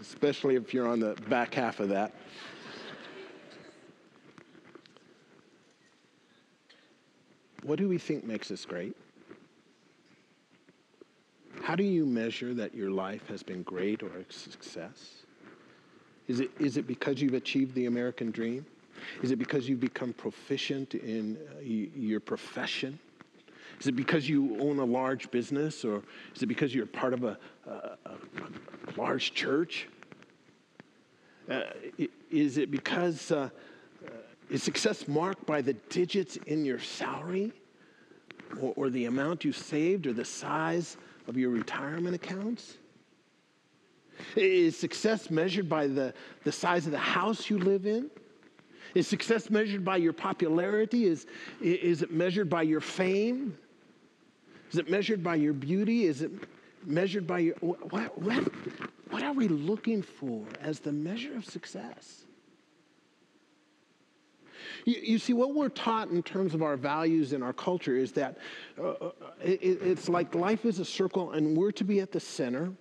especially 0.00 0.54
if 0.56 0.72
you're 0.72 0.88
on 0.88 1.00
the 1.00 1.14
back 1.28 1.54
half 1.54 1.80
of 1.80 1.88
that. 1.88 2.14
What 7.66 7.80
do 7.80 7.88
we 7.88 7.98
think 7.98 8.22
makes 8.22 8.52
us 8.52 8.64
great? 8.64 8.94
How 11.62 11.74
do 11.74 11.82
you 11.82 12.06
measure 12.06 12.54
that 12.54 12.76
your 12.76 12.92
life 12.92 13.26
has 13.26 13.42
been 13.42 13.64
great 13.64 14.04
or 14.04 14.10
a 14.18 14.32
success? 14.32 15.24
Is 16.28 16.38
it, 16.38 16.52
is 16.60 16.76
it 16.76 16.86
because 16.86 17.20
you've 17.20 17.34
achieved 17.34 17.74
the 17.74 17.86
American 17.86 18.30
dream? 18.30 18.64
Is 19.20 19.32
it 19.32 19.36
because 19.36 19.68
you've 19.68 19.80
become 19.80 20.12
proficient 20.12 20.94
in 20.94 21.36
uh, 21.36 21.60
your 21.60 22.20
profession? 22.20 23.00
Is 23.80 23.88
it 23.88 23.96
because 23.96 24.28
you 24.28 24.56
own 24.60 24.78
a 24.78 24.84
large 24.84 25.28
business 25.32 25.84
or 25.84 26.04
is 26.36 26.44
it 26.44 26.46
because 26.46 26.72
you're 26.72 26.86
part 26.86 27.14
of 27.14 27.24
a, 27.24 27.36
a, 27.66 27.72
a 28.06 28.16
large 28.96 29.34
church? 29.34 29.88
Uh, 31.50 31.62
is 32.30 32.58
it 32.58 32.70
because 32.70 33.32
uh, 33.32 33.50
is 34.50 34.62
success 34.62 35.08
marked 35.08 35.44
by 35.46 35.60
the 35.60 35.72
digits 35.90 36.36
in 36.46 36.64
your 36.64 36.78
salary 36.78 37.52
or, 38.60 38.72
or 38.76 38.90
the 38.90 39.06
amount 39.06 39.44
you 39.44 39.52
saved 39.52 40.06
or 40.06 40.12
the 40.12 40.24
size 40.24 40.96
of 41.26 41.36
your 41.36 41.50
retirement 41.50 42.14
accounts? 42.14 42.78
Is 44.34 44.76
success 44.76 45.30
measured 45.30 45.68
by 45.68 45.86
the, 45.86 46.14
the 46.44 46.52
size 46.52 46.86
of 46.86 46.92
the 46.92 46.98
house 46.98 47.50
you 47.50 47.58
live 47.58 47.86
in? 47.86 48.10
Is 48.94 49.06
success 49.06 49.50
measured 49.50 49.84
by 49.84 49.96
your 49.98 50.12
popularity? 50.12 51.04
Is, 51.04 51.26
is 51.60 52.02
it 52.02 52.10
measured 52.10 52.48
by 52.48 52.62
your 52.62 52.80
fame? 52.80 53.58
Is 54.70 54.78
it 54.78 54.90
measured 54.90 55.22
by 55.22 55.34
your 55.34 55.52
beauty? 55.52 56.06
Is 56.06 56.22
it 56.22 56.30
measured 56.86 57.26
by 57.26 57.40
your. 57.40 57.54
What, 57.56 58.18
what, 58.18 58.52
what 59.10 59.22
are 59.22 59.32
we 59.32 59.48
looking 59.48 60.02
for 60.02 60.46
as 60.60 60.80
the 60.80 60.92
measure 60.92 61.36
of 61.36 61.44
success? 61.44 62.25
You, 64.86 65.00
you, 65.02 65.18
see, 65.18 65.32
what 65.32 65.52
we're 65.52 65.68
taught 65.68 66.10
in 66.10 66.22
terms 66.22 66.54
of 66.54 66.62
our 66.62 66.76
values 66.76 67.32
and 67.32 67.42
our 67.42 67.52
culture 67.52 67.96
is 67.96 68.12
that 68.12 68.38
uh, 68.78 68.90
uh, 68.90 69.10
it, 69.42 69.82
it's 69.82 70.08
like 70.08 70.32
life 70.34 70.64
is 70.64 70.78
a 70.78 70.84
circle 70.84 71.32
and 71.32 71.56
we're 71.56 71.72
to 71.72 71.84
be 71.84 71.98
at 71.98 72.12
the 72.12 72.20
center. 72.20 72.72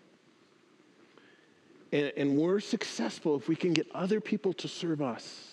And, 1.91 2.13
and 2.15 2.37
we're 2.37 2.59
successful 2.59 3.35
if 3.35 3.49
we 3.49 3.55
can 3.55 3.73
get 3.73 3.87
other 3.93 4.21
people 4.21 4.53
to 4.53 4.67
serve 4.67 5.01
us, 5.01 5.49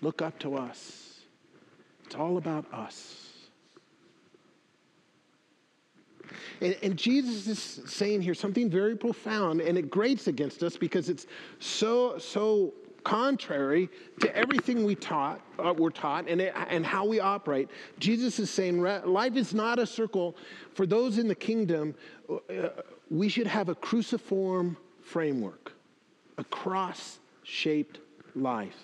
look 0.00 0.22
up 0.22 0.38
to 0.40 0.56
us. 0.56 1.20
It's 2.06 2.14
all 2.14 2.38
about 2.38 2.64
us. 2.72 3.26
And, 6.62 6.76
and, 6.82 6.96
Jesus 6.96 7.46
is 7.46 7.90
saying 7.90 8.22
here 8.22 8.34
something 8.34 8.68
very 8.68 8.96
profound, 8.96 9.60
and 9.60 9.78
it 9.78 9.90
grates 9.90 10.26
against 10.26 10.62
us 10.62 10.76
because 10.76 11.08
it's 11.08 11.26
so, 11.58 12.18
so 12.18 12.74
contrary 13.04 13.88
to 14.20 14.36
everything 14.36 14.84
we 14.84 14.94
taught, 14.94 15.40
uh, 15.58 15.74
we're 15.76 15.90
taught 15.90 16.28
and, 16.28 16.40
it, 16.40 16.54
and 16.68 16.84
how 16.84 17.04
we 17.04 17.20
operate. 17.20 17.68
Jesus 17.98 18.38
is 18.38 18.50
saying 18.50 18.80
life 18.80 19.36
is 19.36 19.54
not 19.54 19.78
a 19.78 19.86
circle. 19.86 20.36
For 20.74 20.86
those 20.86 21.18
in 21.18 21.28
the 21.28 21.34
kingdom, 21.34 21.94
uh, 22.30 22.68
we 23.10 23.28
should 23.28 23.46
have 23.46 23.68
a 23.68 23.74
cruciform 23.74 24.76
framework, 25.02 25.72
a 26.36 26.44
cross 26.44 27.18
shaped 27.42 27.98
life. 28.34 28.78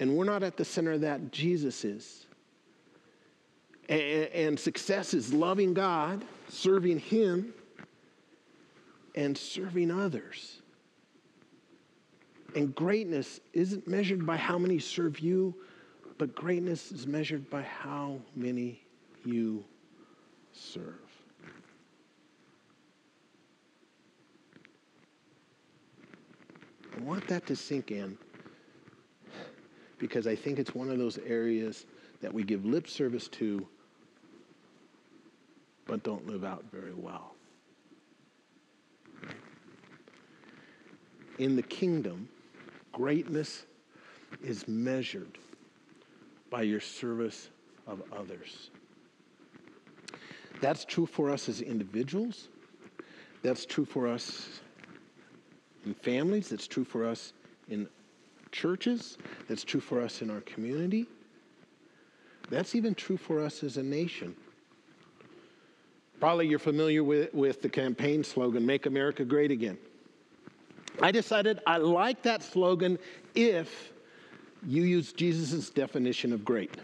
And 0.00 0.16
we're 0.16 0.24
not 0.24 0.42
at 0.42 0.56
the 0.56 0.64
center 0.64 0.92
of 0.92 1.02
that, 1.02 1.30
Jesus 1.30 1.84
is. 1.84 2.26
And, 3.88 4.00
and 4.00 4.60
success 4.60 5.14
is 5.14 5.32
loving 5.32 5.74
God, 5.74 6.24
serving 6.48 6.98
Him, 6.98 7.54
and 9.14 9.38
serving 9.38 9.90
others. 9.90 10.60
And 12.54 12.74
greatness 12.74 13.40
isn't 13.52 13.88
measured 13.88 14.24
by 14.24 14.36
how 14.36 14.58
many 14.58 14.78
serve 14.78 15.18
you, 15.18 15.54
but 16.18 16.34
greatness 16.34 16.92
is 16.92 17.06
measured 17.06 17.50
by 17.50 17.62
how 17.62 18.20
many 18.36 18.80
you 19.24 19.64
serve. 20.52 20.94
I 26.96 27.00
want 27.00 27.26
that 27.26 27.44
to 27.46 27.56
sink 27.56 27.90
in 27.90 28.16
because 29.98 30.28
I 30.28 30.36
think 30.36 30.60
it's 30.60 30.74
one 30.74 30.90
of 30.90 30.98
those 30.98 31.18
areas 31.18 31.86
that 32.20 32.32
we 32.32 32.44
give 32.44 32.64
lip 32.64 32.86
service 32.86 33.26
to 33.28 33.66
but 35.86 36.02
don't 36.02 36.26
live 36.26 36.44
out 36.44 36.64
very 36.72 36.94
well. 36.94 37.34
In 41.38 41.56
the 41.56 41.62
kingdom, 41.62 42.28
greatness 42.94 43.66
is 44.42 44.66
measured 44.66 45.38
by 46.50 46.62
your 46.62 46.80
service 46.80 47.50
of 47.86 48.02
others. 48.16 48.70
That's 50.60 50.84
true 50.84 51.06
for 51.06 51.30
us 51.30 51.48
as 51.48 51.60
individuals. 51.60 52.48
That's 53.42 53.66
true 53.66 53.84
for 53.84 54.08
us 54.08 54.60
in 55.84 55.92
families. 55.94 56.48
That's 56.48 56.66
true 56.66 56.84
for 56.84 57.04
us 57.04 57.34
in 57.68 57.88
churches. 58.52 59.18
That's 59.48 59.64
true 59.64 59.80
for 59.80 60.00
us 60.00 60.22
in 60.22 60.30
our 60.30 60.40
community. 60.42 61.06
That's 62.48 62.74
even 62.74 62.94
true 62.94 63.16
for 63.16 63.40
us 63.40 63.62
as 63.62 63.76
a 63.76 63.82
nation. 63.82 64.34
Probably 66.20 66.46
you're 66.46 66.58
familiar 66.58 67.02
with, 67.02 67.34
with 67.34 67.60
the 67.60 67.68
campaign 67.68 68.22
slogan, 68.22 68.64
Make 68.64 68.86
America 68.86 69.24
Great 69.24 69.50
Again. 69.50 69.76
I 71.00 71.10
decided 71.10 71.60
I 71.66 71.78
like 71.78 72.22
that 72.22 72.42
slogan 72.42 72.98
if 73.34 73.92
you 74.66 74.84
use 74.84 75.12
Jesus' 75.12 75.70
definition 75.70 76.32
of 76.32 76.44
great. 76.44 76.74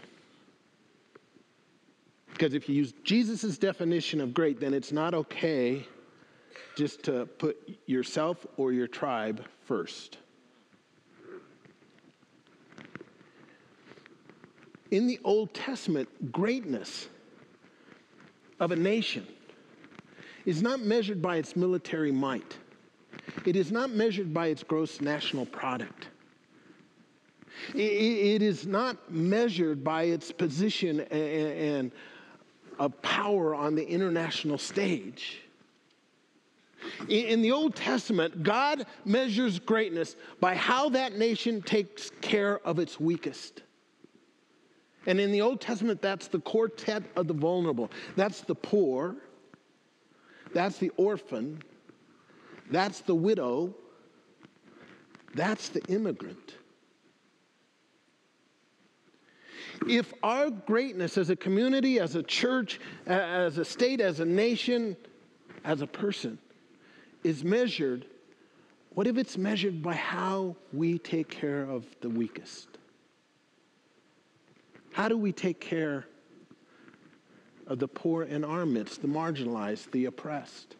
Because 2.31 2.53
if 2.53 2.67
you 2.67 2.75
use 2.75 2.93
Jesus' 3.03 3.57
definition 3.57 4.19
of 4.21 4.33
great, 4.33 4.59
then 4.59 4.73
it's 4.73 4.91
not 4.91 5.13
okay 5.13 5.85
just 6.75 7.03
to 7.03 7.25
put 7.25 7.57
yourself 7.85 8.45
or 8.57 8.71
your 8.71 8.87
tribe 8.87 9.43
first. 9.65 10.17
In 14.89 15.07
the 15.07 15.19
Old 15.23 15.53
Testament, 15.53 16.31
greatness 16.31 17.07
of 18.59 18.71
a 18.71 18.75
nation 18.75 19.25
is 20.45 20.61
not 20.61 20.81
measured 20.81 21.21
by 21.21 21.37
its 21.37 21.55
military 21.55 22.11
might. 22.11 22.57
It 23.45 23.55
is 23.55 23.71
not 23.71 23.91
measured 23.91 24.33
by 24.33 24.47
its 24.47 24.63
gross 24.63 25.01
national 25.01 25.45
product. 25.45 26.07
It 27.73 28.41
is 28.41 28.65
not 28.65 29.11
measured 29.11 29.83
by 29.83 30.03
its 30.03 30.31
position 30.31 31.01
and 31.01 31.91
of 32.79 32.99
power 33.01 33.53
on 33.53 33.75
the 33.75 33.87
international 33.87 34.57
stage. 34.57 35.41
In 37.07 37.41
the 37.41 37.51
Old 37.51 37.75
Testament, 37.75 38.41
God 38.41 38.85
measures 39.05 39.59
greatness 39.59 40.15
by 40.39 40.55
how 40.55 40.89
that 40.89 41.17
nation 41.17 41.61
takes 41.61 42.09
care 42.21 42.59
of 42.65 42.79
its 42.79 42.99
weakest. 42.99 43.61
And 45.05 45.19
in 45.19 45.31
the 45.31 45.41
Old 45.41 45.61
Testament, 45.61 46.01
that's 46.01 46.27
the 46.27 46.39
quartet 46.39 47.03
of 47.15 47.27
the 47.27 47.33
vulnerable. 47.33 47.91
That's 48.15 48.41
the 48.41 48.55
poor, 48.55 49.15
that's 50.53 50.77
the 50.77 50.89
orphan, 50.97 51.61
that's 52.71 53.01
the 53.01 53.15
widow, 53.15 53.75
that's 55.35 55.69
the 55.69 55.83
immigrant. 55.85 56.55
If 59.87 60.13
our 60.23 60.49
greatness 60.49 61.17
as 61.17 61.29
a 61.29 61.35
community, 61.35 61.99
as 61.99 62.15
a 62.15 62.23
church, 62.23 62.79
as 63.05 63.57
a 63.57 63.65
state, 63.65 63.99
as 63.99 64.19
a 64.19 64.25
nation, 64.25 64.95
as 65.63 65.81
a 65.81 65.87
person 65.87 66.37
is 67.23 67.43
measured, 67.43 68.05
what 68.93 69.07
if 69.07 69.17
it's 69.17 69.37
measured 69.37 69.81
by 69.81 69.93
how 69.93 70.55
we 70.73 70.97
take 70.99 71.29
care 71.29 71.63
of 71.63 71.85
the 72.01 72.09
weakest? 72.09 72.67
How 74.91 75.07
do 75.07 75.17
we 75.17 75.31
take 75.31 75.59
care 75.59 76.05
of 77.67 77.79
the 77.79 77.87
poor 77.87 78.23
in 78.23 78.43
our 78.43 78.65
midst, 78.65 79.01
the 79.01 79.07
marginalized, 79.07 79.91
the 79.91 80.05
oppressed? 80.05 80.75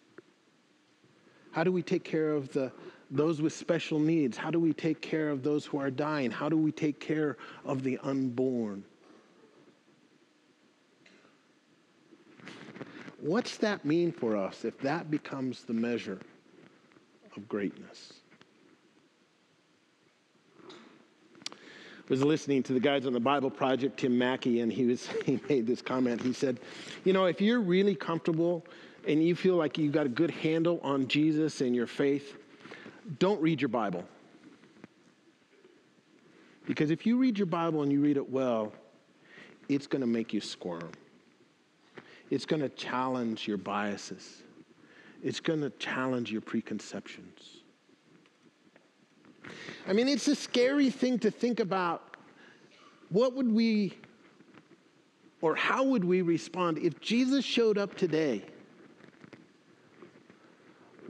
How 1.51 1.63
do 1.63 1.71
we 1.71 1.81
take 1.81 2.03
care 2.03 2.31
of 2.31 2.51
the, 2.53 2.71
those 3.09 3.41
with 3.41 3.53
special 3.53 3.99
needs? 3.99 4.37
How 4.37 4.51
do 4.51 4.59
we 4.59 4.73
take 4.73 5.01
care 5.01 5.29
of 5.29 5.43
those 5.43 5.65
who 5.65 5.79
are 5.79 5.91
dying? 5.91 6.31
How 6.31 6.49
do 6.49 6.57
we 6.57 6.71
take 6.71 6.99
care 6.99 7.37
of 7.65 7.83
the 7.83 7.99
unborn? 8.03 8.83
What's 13.19 13.57
that 13.57 13.85
mean 13.85 14.11
for 14.11 14.35
us 14.35 14.65
if 14.65 14.79
that 14.79 15.11
becomes 15.11 15.63
the 15.63 15.73
measure 15.73 16.19
of 17.35 17.47
greatness? 17.47 18.13
I 22.11 22.13
was 22.13 22.23
listening 22.23 22.63
to 22.63 22.73
the 22.73 22.79
guys 22.79 23.05
on 23.05 23.13
the 23.13 23.19
Bible 23.19 23.51
Project, 23.51 23.99
Tim 23.99 24.17
Mackie, 24.17 24.61
and 24.61 24.73
he, 24.73 24.85
was, 24.85 25.07
he 25.25 25.39
made 25.47 25.67
this 25.67 25.81
comment. 25.81 26.21
He 26.21 26.33
said, 26.33 26.59
You 27.03 27.13
know, 27.13 27.25
if 27.25 27.39
you're 27.39 27.61
really 27.61 27.95
comfortable 27.95 28.65
and 29.07 29.23
you 29.23 29.35
feel 29.35 29.55
like 29.55 29.77
you've 29.77 29.93
got 29.93 30.05
a 30.05 30.09
good 30.09 30.31
handle 30.31 30.79
on 30.83 31.07
Jesus 31.07 31.61
and 31.61 31.75
your 31.75 31.87
faith, 31.87 32.37
don't 33.19 33.41
read 33.41 33.61
your 33.61 33.69
Bible. 33.69 34.03
Because 36.65 36.91
if 36.91 37.05
you 37.05 37.17
read 37.17 37.37
your 37.37 37.47
Bible 37.47 37.81
and 37.81 37.91
you 37.91 38.01
read 38.01 38.17
it 38.17 38.29
well, 38.29 38.71
it's 39.67 39.87
going 39.87 40.01
to 40.01 40.07
make 40.07 40.33
you 40.33 40.41
squirm. 40.41 40.91
It's 42.29 42.45
going 42.45 42.61
to 42.61 42.69
challenge 42.69 43.47
your 43.47 43.57
biases. 43.57 44.43
It's 45.23 45.39
going 45.39 45.61
to 45.61 45.69
challenge 45.71 46.31
your 46.31 46.41
preconceptions. 46.41 47.61
I 49.87 49.93
mean, 49.93 50.07
it's 50.07 50.27
a 50.27 50.35
scary 50.35 50.89
thing 50.89 51.19
to 51.19 51.31
think 51.31 51.59
about. 51.59 52.15
What 53.09 53.33
would 53.35 53.51
we, 53.51 53.97
or 55.41 55.55
how 55.55 55.83
would 55.83 56.05
we 56.05 56.21
respond 56.21 56.77
if 56.77 57.01
Jesus 57.01 57.43
showed 57.43 57.77
up 57.77 57.95
today? 57.95 58.45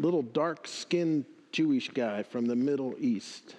Little 0.02 0.24
dark 0.24 0.68
skinned 0.68 1.26
Jewish 1.52 1.90
guy 1.90 2.24
from 2.24 2.48
the 2.48 2.56
Middle 2.56 2.96
East 3.00 3.56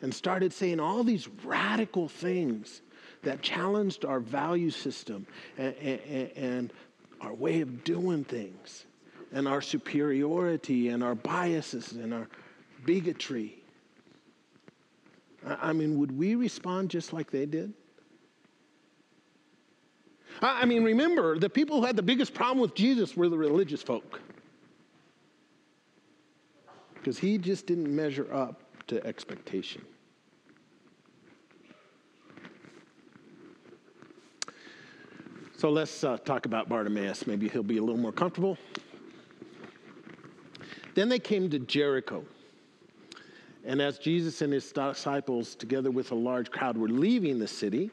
and 0.00 0.14
started 0.14 0.52
saying 0.52 0.78
all 0.78 1.02
these 1.02 1.26
radical 1.44 2.08
things 2.08 2.82
that 3.22 3.42
challenged 3.42 4.04
our 4.04 4.20
value 4.20 4.70
system 4.70 5.26
and, 5.56 5.74
and, 5.74 6.30
and 6.36 6.72
our 7.20 7.34
way 7.34 7.60
of 7.60 7.82
doing 7.82 8.22
things 8.22 8.86
and 9.32 9.48
our 9.48 9.60
superiority 9.60 10.90
and 10.90 11.02
our 11.02 11.16
biases 11.16 11.92
and 11.92 12.14
our 12.14 12.28
bigotry. 12.84 13.58
I 15.44 15.72
mean, 15.72 15.98
would 15.98 16.16
we 16.16 16.36
respond 16.36 16.90
just 16.90 17.12
like 17.12 17.32
they 17.32 17.46
did? 17.46 17.72
I 20.40 20.66
mean, 20.66 20.84
remember, 20.84 21.36
the 21.36 21.50
people 21.50 21.80
who 21.80 21.86
had 21.86 21.96
the 21.96 22.02
biggest 22.02 22.32
problem 22.32 22.60
with 22.60 22.76
Jesus 22.76 23.16
were 23.16 23.28
the 23.28 23.36
religious 23.36 23.82
folk. 23.82 24.20
Because 26.98 27.18
he 27.18 27.38
just 27.38 27.66
didn't 27.66 27.94
measure 27.94 28.32
up 28.32 28.60
to 28.88 29.04
expectation. 29.06 29.84
So 35.56 35.70
let's 35.70 36.04
uh, 36.04 36.18
talk 36.18 36.46
about 36.46 36.68
Bartimaeus. 36.68 37.26
Maybe 37.26 37.48
he'll 37.48 37.64
be 37.64 37.78
a 37.78 37.82
little 37.82 38.00
more 38.00 38.12
comfortable. 38.12 38.56
Then 40.94 41.08
they 41.08 41.18
came 41.18 41.50
to 41.50 41.58
Jericho. 41.58 42.24
And 43.64 43.82
as 43.82 43.98
Jesus 43.98 44.40
and 44.40 44.52
his 44.52 44.70
disciples, 44.70 45.54
together 45.54 45.90
with 45.90 46.12
a 46.12 46.14
large 46.14 46.50
crowd, 46.50 46.78
were 46.78 46.88
leaving 46.88 47.38
the 47.38 47.48
city, 47.48 47.90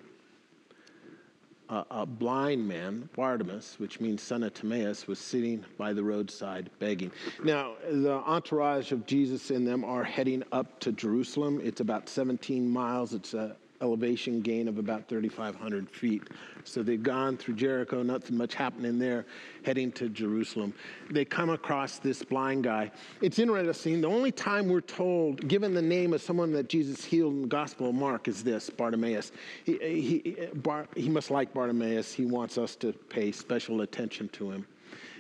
a 1.69 2.06
blind 2.06 2.67
man, 2.67 3.10
Bartimaeus, 3.15 3.75
which 3.80 3.99
means 3.99 4.21
son 4.21 4.43
of 4.43 4.54
Timaeus, 4.54 5.08
was 5.08 5.19
sitting 5.19 5.65
by 5.78 5.93
the 5.93 6.04
roadside 6.04 6.69
begging. 6.80 7.12
Now, 7.43 7.73
the 7.89 8.13
entourage 8.13 8.91
of 8.91 9.06
Jesus 9.06 9.49
and 9.49 9.67
them 9.67 9.84
are 9.84 10.04
heading 10.04 10.43
up 10.51 10.80
to 10.82 10.91
Jerusalem. 10.91 11.60
It's 11.63 11.82
about 11.82 12.08
17 12.10 12.69
miles. 12.69 13.13
It's 13.13 13.34
a 13.34 13.56
elevation 13.81 14.41
gain 14.41 14.67
of 14.67 14.77
about 14.77 15.07
3,500 15.07 15.89
feet. 15.89 16.23
So 16.63 16.83
they've 16.83 17.01
gone 17.01 17.38
through 17.38 17.55
Jericho, 17.55 18.03
nothing 18.03 18.38
much 18.38 18.55
happening 18.55 18.97
there, 18.99 19.25
heading 19.63 19.91
to 19.93 20.09
Jerusalem. 20.09 20.73
They 21.09 21.25
come 21.25 21.49
across 21.49 21.99
this 21.99 22.23
blind 22.23 22.63
guy. 22.63 22.91
It's 23.21 23.39
interesting. 23.39 24.01
The 24.01 24.07
only 24.07 24.31
time 24.31 24.67
we're 24.67 24.81
told, 24.81 25.47
given 25.47 25.73
the 25.73 25.81
name 25.81 26.13
of 26.13 26.21
someone 26.21 26.51
that 26.53 26.69
Jesus 26.69 27.03
healed 27.03 27.33
in 27.33 27.41
the 27.43 27.47
Gospel 27.47 27.89
of 27.89 27.95
Mark, 27.95 28.27
is 28.27 28.43
this 28.43 28.69
Bartimaeus. 28.69 29.31
He, 29.63 29.77
he, 29.77 30.47
Bar, 30.55 30.88
he 30.95 31.09
must 31.09 31.31
like 31.31 31.53
Bartimaeus. 31.53 32.13
He 32.13 32.25
wants 32.25 32.57
us 32.57 32.75
to 32.77 32.93
pay 32.93 33.31
special 33.31 33.81
attention 33.81 34.29
to 34.29 34.51
him. 34.51 34.65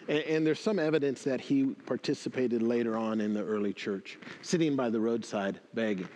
And, 0.07 0.19
and, 0.19 0.47
there's 0.47 0.59
some 0.59 0.77
evidence 0.77 1.23
that 1.23 1.41
he 1.41 1.65
participated 1.65 2.61
later 2.61 2.95
on 2.95 3.21
in 3.21 3.33
the 3.33 3.43
early 3.43 3.73
church, 3.73 4.19
sitting 4.43 4.75
by 4.75 4.91
the 4.91 4.99
roadside 4.99 5.59
begging. 5.73 6.07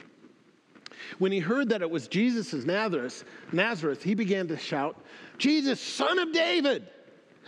When 1.17 1.31
he 1.31 1.39
heard 1.39 1.69
that 1.69 1.81
it 1.81 1.89
was 1.89 2.07
Jesus 2.07 2.53
of 2.53 2.65
Nazareth, 2.65 3.23
Nazareth, 3.51 4.03
he 4.03 4.15
began 4.15 4.47
to 4.47 4.57
shout, 4.57 4.95
Jesus, 5.37 5.79
son 5.79 6.19
of 6.19 6.31
David. 6.31 6.87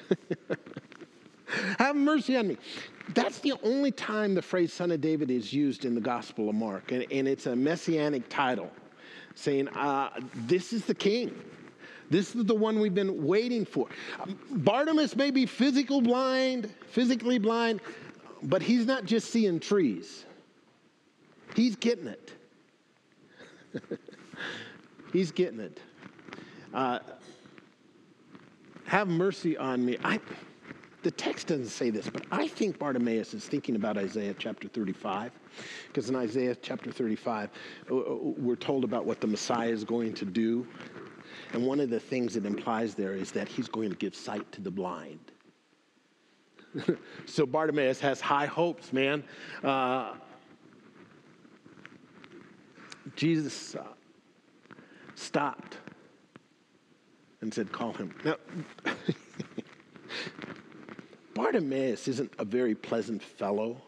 Have 1.79 1.95
mercy 1.95 2.37
on 2.37 2.47
me. 2.47 2.57
That's 3.13 3.39
the 3.39 3.53
only 3.63 3.91
time 3.91 4.35
the 4.35 4.41
phrase 4.41 4.71
Son 4.71 4.91
of 4.91 5.01
David 5.01 5.29
is 5.29 5.51
used 5.51 5.85
in 5.85 5.95
the 5.95 6.01
Gospel 6.01 6.49
of 6.49 6.55
Mark, 6.55 6.91
and, 6.91 7.05
and 7.11 7.27
it's 7.27 7.45
a 7.45 7.55
messianic 7.55 8.29
title 8.29 8.71
saying, 9.35 9.67
uh, 9.69 10.09
This 10.35 10.71
is 10.71 10.85
the 10.85 10.95
king. 10.95 11.33
This 12.09 12.35
is 12.35 12.43
the 12.43 12.55
one 12.55 12.79
we've 12.79 12.93
been 12.93 13.25
waiting 13.25 13.65
for. 13.65 13.87
Bartimaeus 14.49 15.15
may 15.15 15.31
be 15.31 15.45
physical 15.45 16.01
blind, 16.01 16.69
physically 16.89 17.39
blind, 17.39 17.79
but 18.43 18.61
he's 18.61 18.85
not 18.85 19.05
just 19.05 19.31
seeing 19.31 19.59
trees. 19.61 20.25
He's 21.55 21.77
getting 21.77 22.07
it. 22.07 22.33
he's 25.13 25.31
getting 25.31 25.59
it. 25.59 25.79
Uh, 26.73 26.99
have 28.85 29.07
mercy 29.07 29.57
on 29.57 29.85
me. 29.85 29.97
I, 30.03 30.19
the 31.03 31.11
text 31.11 31.47
doesn't 31.47 31.67
say 31.67 31.89
this, 31.89 32.09
but 32.09 32.25
I 32.31 32.47
think 32.47 32.77
Bartimaeus 32.77 33.33
is 33.33 33.45
thinking 33.45 33.75
about 33.75 33.97
Isaiah 33.97 34.35
chapter 34.37 34.67
35. 34.67 35.31
Because 35.87 36.09
in 36.09 36.15
Isaiah 36.15 36.55
chapter 36.55 36.91
35, 36.91 37.49
uh, 37.89 37.95
uh, 37.95 38.15
we're 38.21 38.55
told 38.55 38.83
about 38.83 39.05
what 39.05 39.19
the 39.19 39.27
Messiah 39.27 39.69
is 39.69 39.83
going 39.83 40.13
to 40.15 40.25
do. 40.25 40.67
And 41.53 41.65
one 41.65 41.79
of 41.79 41.89
the 41.89 41.99
things 41.99 42.35
it 42.35 42.45
implies 42.45 42.95
there 42.95 43.13
is 43.13 43.31
that 43.31 43.47
he's 43.47 43.67
going 43.67 43.89
to 43.89 43.95
give 43.95 44.15
sight 44.15 44.49
to 44.53 44.61
the 44.61 44.71
blind. 44.71 45.19
so 47.25 47.45
Bartimaeus 47.45 47.99
has 47.99 48.21
high 48.21 48.45
hopes, 48.45 48.93
man. 48.93 49.23
Uh, 49.63 50.13
Jesus 53.15 53.75
uh, 53.75 53.83
stopped 55.15 55.77
and 57.41 57.53
said, 57.53 57.71
Call 57.71 57.93
him. 57.93 58.13
Now, 58.23 58.35
Bartimaeus 61.33 62.07
isn't 62.07 62.33
a 62.39 62.45
very 62.45 62.75
pleasant 62.75 63.21
fellow. 63.21 63.81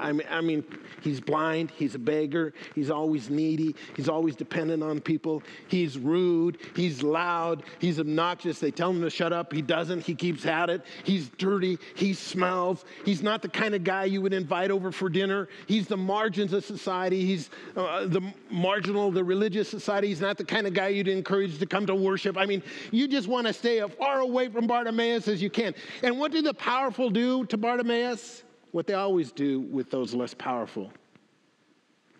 I, 0.00 0.12
mean, 0.12 0.26
I 0.30 0.40
mean, 0.40 0.64
he's 1.00 1.20
blind, 1.20 1.70
he's 1.70 1.94
a 1.94 1.98
beggar, 1.98 2.52
he's 2.74 2.90
always 2.90 3.30
needy, 3.30 3.74
he's 3.96 4.08
always 4.08 4.36
dependent 4.36 4.82
on 4.82 5.00
people, 5.00 5.42
he's 5.68 5.98
rude, 5.98 6.58
he's 6.74 7.02
loud, 7.02 7.62
he's 7.78 7.98
obnoxious. 7.98 8.58
They 8.58 8.70
tell 8.70 8.90
him 8.90 9.00
to 9.02 9.10
shut 9.10 9.32
up, 9.32 9.52
he 9.52 9.62
doesn't, 9.62 10.04
he 10.04 10.14
keeps 10.14 10.44
at 10.46 10.68
it, 10.68 10.82
he's 11.04 11.28
dirty, 11.30 11.78
he 11.94 12.12
smells, 12.12 12.84
he's 13.04 13.22
not 13.22 13.42
the 13.42 13.48
kind 13.48 13.74
of 13.74 13.84
guy 13.84 14.04
you 14.04 14.20
would 14.20 14.32
invite 14.34 14.70
over 14.70 14.92
for 14.92 15.08
dinner, 15.08 15.48
he's 15.66 15.86
the 15.86 15.96
margins 15.96 16.52
of 16.52 16.64
society, 16.64 17.24
he's 17.24 17.50
uh, 17.76 18.06
the 18.06 18.20
marginal, 18.50 19.10
the 19.10 19.24
religious 19.24 19.68
society, 19.68 20.08
he's 20.08 20.20
not 20.20 20.36
the 20.36 20.44
kind 20.44 20.66
of 20.66 20.74
guy 20.74 20.88
you'd 20.88 21.08
encourage 21.08 21.58
to 21.58 21.66
come 21.66 21.86
to 21.86 21.94
worship. 21.94 22.36
I 22.36 22.46
mean, 22.46 22.62
you 22.90 23.08
just 23.08 23.28
want 23.28 23.46
to 23.46 23.52
stay 23.52 23.80
as 23.80 23.90
far 23.92 24.20
away 24.20 24.48
from 24.48 24.66
Bartimaeus 24.66 25.28
as 25.28 25.40
you 25.40 25.50
can. 25.50 25.74
And 26.02 26.18
what 26.18 26.32
do 26.32 26.42
the 26.42 26.54
powerful 26.54 27.10
do 27.10 27.46
to 27.46 27.56
Bartimaeus? 27.56 28.44
What 28.72 28.86
they 28.86 28.94
always 28.94 29.32
do 29.32 29.60
with 29.60 29.90
those 29.90 30.14
less 30.14 30.34
powerful 30.34 30.92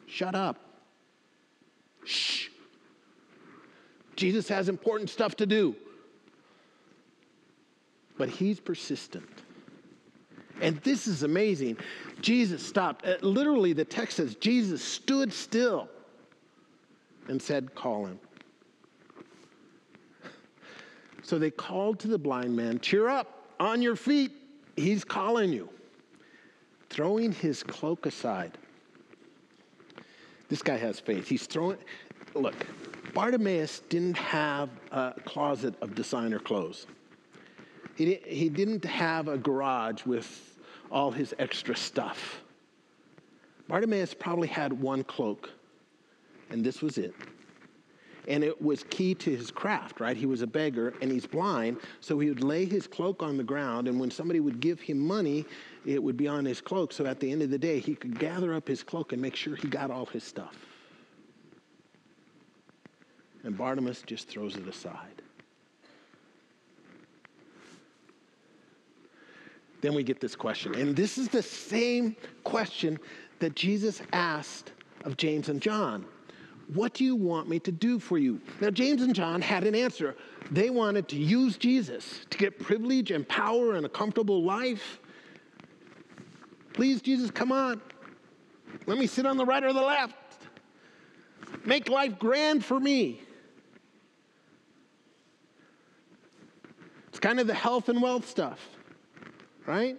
shut 0.09 0.35
up. 0.35 0.59
Shh. 2.05 2.49
Jesus 4.17 4.49
has 4.49 4.69
important 4.69 5.11
stuff 5.11 5.37
to 5.37 5.47
do. 5.47 5.77
But 8.17 8.29
he's 8.29 8.59
persistent. 8.59 9.29
And 10.61 10.79
this 10.79 11.07
is 11.07 11.23
amazing. 11.23 11.77
Jesus 12.21 12.67
stopped. 12.67 13.07
Uh, 13.07 13.17
literally, 13.21 13.73
the 13.73 13.85
text 13.85 14.17
says 14.17 14.35
Jesus 14.35 14.83
stood 14.83 15.33
still 15.33 15.89
and 17.29 17.41
said, 17.41 17.75
Call 17.77 18.07
him. 18.07 18.19
So 21.23 21.39
they 21.39 21.51
called 21.51 22.01
to 22.01 22.09
the 22.09 22.19
blind 22.19 22.57
man, 22.57 22.81
Cheer 22.81 23.09
up, 23.09 23.45
on 23.61 23.83
your 23.83 23.95
feet. 23.95 24.33
He's 24.75 25.05
calling 25.05 25.53
you 25.53 25.69
throwing 26.91 27.33
his 27.33 27.63
cloak 27.63 28.07
aside. 28.07 28.57
This 30.49 30.63
guy 30.63 30.77
has 30.77 30.99
faith. 30.99 31.29
He's 31.29 31.47
throwing, 31.47 31.79
look, 32.35 32.55
Bartimaeus 33.15 33.83
didn't 33.89 34.17
have 34.17 34.71
a 34.93 35.15
closet 35.25 35.75
of 35.83 35.95
designer 35.95 36.39
clothes. 36.39 36.87
He, 37.97 38.15
he 38.25 38.49
didn't 38.49 38.85
have 38.85 39.29
a 39.29 39.37
garage 39.37 40.05
with 40.07 40.57
all 40.91 41.11
his 41.11 41.35
extra 41.39 41.77
stuff. 41.77 42.43
Bartimaeus 43.69 44.15
probably 44.15 44.49
had 44.49 44.73
one 44.73 45.05
cloak, 45.05 45.51
and 46.51 46.65
this 46.65 46.81
was 46.81 46.97
it. 46.97 47.15
And 48.27 48.45
it 48.45 48.61
was 48.61 48.85
key 48.85 49.15
to 49.17 49.35
his 49.35 49.51
craft, 49.51 50.01
right? 50.01 50.17
He 50.17 50.27
was 50.27 50.43
a 50.43 50.47
beggar 50.47 50.95
and 51.01 51.11
he's 51.11 51.27
blind, 51.27 51.79
so 52.01 52.19
he 52.19 52.29
would 52.29 52.45
lay 52.45 52.65
his 52.67 52.87
cloak 52.87 53.23
on 53.23 53.37
the 53.37 53.43
ground, 53.43 53.89
and 53.89 53.99
when 53.99 54.11
somebody 54.11 54.41
would 54.41 54.61
give 54.61 54.81
him 54.81 54.99
money, 54.99 55.45
it 55.89 56.03
would 56.03 56.19
be 56.19 56.29
on 56.29 56.45
his 56.45 56.61
cloak. 56.61 56.93
So 56.93 57.07
at 57.07 57.19
the 57.19 57.33
end 57.33 57.41
of 57.41 57.49
the 57.49 57.59
day, 57.59 57.79
he 57.79 57.95
could 57.95 58.19
gather 58.19 58.53
up 58.53 58.69
his 58.69 58.83
cloak 58.83 59.15
and 59.15 59.23
make 59.23 59.35
sure 59.35 59.57
he 59.57 59.69
got 59.69 59.91
all 59.91 60.05
his 60.05 60.23
stuff. 60.23 60.55
And 63.43 63.57
Bartimaeus 63.57 64.03
just 64.03 64.29
throws 64.29 64.57
it 64.57 64.69
aside. 64.69 65.23
Then 69.81 69.95
we 69.95 70.03
get 70.03 70.21
this 70.21 70.37
question. 70.37 70.75
And 70.75 70.95
this 70.95 71.17
is 71.17 71.29
the 71.29 71.43
same 71.43 72.15
question 72.45 72.99
that 73.39 73.55
Jesus 73.55 74.03
asked 74.13 74.73
of 75.05 75.17
James 75.17 75.49
and 75.49 75.63
John. 75.63 76.05
What 76.75 76.93
do 76.93 77.05
you 77.05 77.17
want 77.17 77.49
me 77.49 77.61
to 77.61 77.73
do 77.73 77.99
for 77.99 78.19
you? 78.19 78.43
Now, 78.61 78.69
James 78.69 79.01
and 79.01 79.15
John 79.15 79.41
had 79.41 79.65
an 79.65 79.75
answer. 79.75 80.17
They 80.51 80.69
wanted 80.69 81.09
to 81.09 81.17
use 81.17 81.57
Jesus 81.57 82.27
to 82.29 82.37
get 82.37 82.59
privilege 82.59 83.11
and 83.11 83.27
power 83.27 83.77
and 83.77 83.87
a 83.87 83.89
comfortable 83.89 84.43
life. 84.43 84.99
Please, 86.73 87.03
Jesus, 87.03 87.31
come 87.31 87.53
on. 87.53 87.81
Let 88.87 88.99
me 88.99 89.07
sit 89.07 89.27
on 89.27 89.37
the 89.37 89.45
right 89.45 89.63
or 89.63 89.73
the 89.73 89.83
left. 89.83 90.15
Make 91.65 91.89
life 91.89 92.19
grand 92.19 92.65
for 92.65 92.79
me. 92.79 93.21
It's 97.09 97.19
kind 97.19 97.41
of 97.41 97.47
the 97.47 97.55
health 97.55 97.89
and 97.89 98.01
wealth 98.01 98.29
stuff, 98.29 98.61
right? 99.67 99.97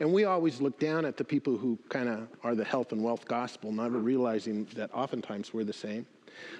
And 0.00 0.12
we 0.12 0.24
always 0.24 0.60
look 0.60 0.78
down 0.78 1.04
at 1.04 1.16
the 1.16 1.24
people 1.24 1.56
who 1.56 1.78
kind 1.88 2.08
of 2.08 2.28
are 2.42 2.54
the 2.54 2.64
health 2.64 2.92
and 2.92 3.02
wealth 3.02 3.26
gospel, 3.26 3.72
never 3.72 3.98
realizing 3.98 4.66
that 4.74 4.92
oftentimes 4.92 5.54
we're 5.54 5.64
the 5.64 5.72
same. 5.72 6.06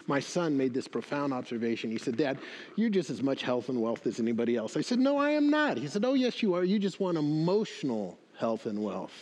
My 0.06 0.20
son 0.20 0.56
made 0.56 0.72
this 0.72 0.88
profound 0.88 1.32
observation. 1.32 1.90
He 1.90 1.98
said, 1.98 2.16
Dad, 2.16 2.38
you're 2.76 2.90
just 2.90 3.10
as 3.10 3.22
much 3.22 3.42
health 3.42 3.68
and 3.68 3.80
wealth 3.80 4.06
as 4.06 4.20
anybody 4.20 4.56
else. 4.56 4.76
I 4.76 4.80
said, 4.80 4.98
No, 4.98 5.18
I 5.18 5.30
am 5.30 5.50
not. 5.50 5.76
He 5.76 5.86
said, 5.86 6.04
Oh, 6.04 6.14
yes, 6.14 6.42
you 6.42 6.54
are. 6.54 6.64
You 6.64 6.78
just 6.78 7.00
want 7.00 7.18
emotional 7.18 8.18
health 8.42 8.66
and 8.66 8.82
wealth. 8.82 9.12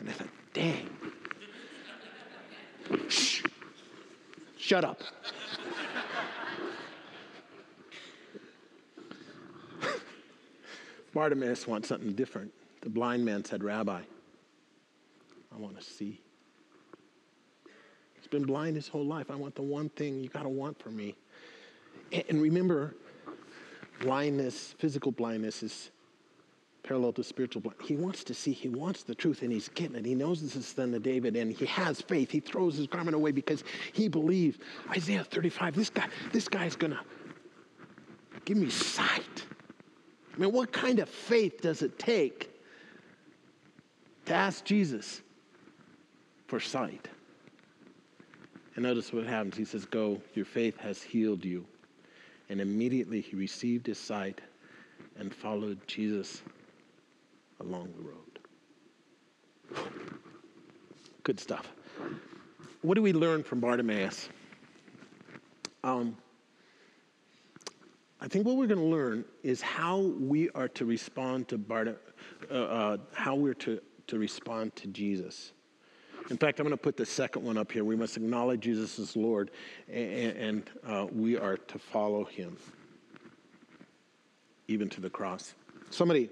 And 0.00 0.08
I 0.08 0.12
thought, 0.12 0.26
Dang. 0.52 0.90
Shh. 3.08 3.44
Shut 4.58 4.84
up. 4.84 5.00
Bartimaeus 11.14 11.68
wants 11.68 11.86
something 11.86 12.14
different. 12.14 12.52
The 12.80 12.88
blind 12.88 13.24
man 13.24 13.44
said, 13.44 13.62
Rabbi, 13.62 14.00
I 15.54 15.56
want 15.56 15.78
to 15.78 15.84
see. 15.84 16.20
He's 18.16 18.26
been 18.26 18.42
blind 18.44 18.74
his 18.74 18.88
whole 18.88 19.06
life. 19.06 19.30
I 19.30 19.36
want 19.36 19.54
the 19.54 19.62
one 19.62 19.88
thing 19.90 20.20
you 20.20 20.28
got 20.28 20.42
to 20.42 20.48
want 20.48 20.82
for 20.82 20.90
me. 20.90 21.14
And 22.28 22.42
remember, 22.42 22.96
blindness, 24.00 24.74
physical 24.78 25.12
blindness, 25.12 25.62
is 25.62 25.92
parallel 26.82 27.12
to 27.12 27.24
spiritual 27.24 27.62
blindness. 27.62 27.88
He 27.88 27.96
wants 27.96 28.24
to 28.24 28.34
see, 28.34 28.52
he 28.52 28.68
wants 28.68 29.02
the 29.02 29.14
truth, 29.14 29.42
and 29.42 29.52
he's 29.52 29.68
getting 29.68 29.96
it. 29.96 30.04
He 30.04 30.14
knows 30.14 30.42
this 30.42 30.56
is 30.56 30.72
the 30.72 30.82
son 30.82 30.94
of 30.94 31.02
David, 31.02 31.36
and 31.36 31.52
he 31.52 31.66
has 31.66 32.00
faith. 32.00 32.30
He 32.30 32.40
throws 32.40 32.76
his 32.76 32.86
garment 32.86 33.14
away 33.14 33.32
because 33.32 33.62
he 33.92 34.08
believes. 34.08 34.58
Isaiah 34.90 35.24
35, 35.24 35.76
this 35.76 35.90
guy, 35.90 36.08
this 36.32 36.48
guy's 36.48 36.76
gonna 36.76 37.00
give 38.44 38.56
me 38.56 38.70
sight. 38.70 39.44
I 40.34 40.38
mean, 40.38 40.52
what 40.52 40.72
kind 40.72 40.98
of 40.98 41.08
faith 41.08 41.60
does 41.60 41.82
it 41.82 41.98
take 41.98 42.50
to 44.26 44.34
ask 44.34 44.64
Jesus 44.64 45.22
for 46.46 46.58
sight? 46.58 47.08
And 48.74 48.84
notice 48.84 49.12
what 49.12 49.26
happens. 49.26 49.56
He 49.56 49.64
says, 49.64 49.84
Go, 49.84 50.20
your 50.34 50.46
faith 50.46 50.78
has 50.78 51.02
healed 51.02 51.44
you. 51.44 51.66
And 52.48 52.60
immediately 52.60 53.20
he 53.20 53.36
received 53.36 53.86
his 53.86 53.98
sight 53.98 54.40
and 55.18 55.34
followed 55.34 55.78
Jesus 55.86 56.42
along 57.62 57.92
the 57.96 58.02
road. 58.02 58.38
Good 61.22 61.40
stuff. 61.40 61.72
What 62.82 62.94
do 62.94 63.02
we 63.02 63.12
learn 63.12 63.42
from 63.44 63.60
Bartimaeus? 63.60 64.28
Um, 65.84 66.16
I 68.20 68.28
think 68.28 68.46
what 68.46 68.56
we're 68.56 68.66
going 68.66 68.80
to 68.80 68.86
learn 68.86 69.24
is 69.42 69.60
how 69.60 69.98
we 69.98 70.50
are 70.50 70.68
to 70.68 70.84
respond 70.84 71.48
to 71.48 71.58
Bart, 71.58 72.00
uh, 72.50 72.54
uh, 72.54 72.96
how 73.14 73.34
we're 73.34 73.54
to, 73.54 73.80
to 74.08 74.18
respond 74.18 74.76
to 74.76 74.88
Jesus. 74.88 75.52
In 76.30 76.36
fact, 76.36 76.60
I'm 76.60 76.64
going 76.64 76.76
to 76.76 76.82
put 76.82 76.96
the 76.96 77.06
second 77.06 77.44
one 77.44 77.58
up 77.58 77.72
here. 77.72 77.84
We 77.84 77.96
must 77.96 78.16
acknowledge 78.16 78.60
Jesus 78.60 78.98
as 78.98 79.16
Lord, 79.16 79.50
and, 79.88 80.36
and 80.36 80.70
uh, 80.86 81.06
we 81.12 81.36
are 81.36 81.56
to 81.56 81.78
follow 81.78 82.24
him. 82.24 82.56
even 84.68 84.88
to 84.90 85.00
the 85.00 85.10
cross. 85.10 85.54
Somebody, 85.90 86.30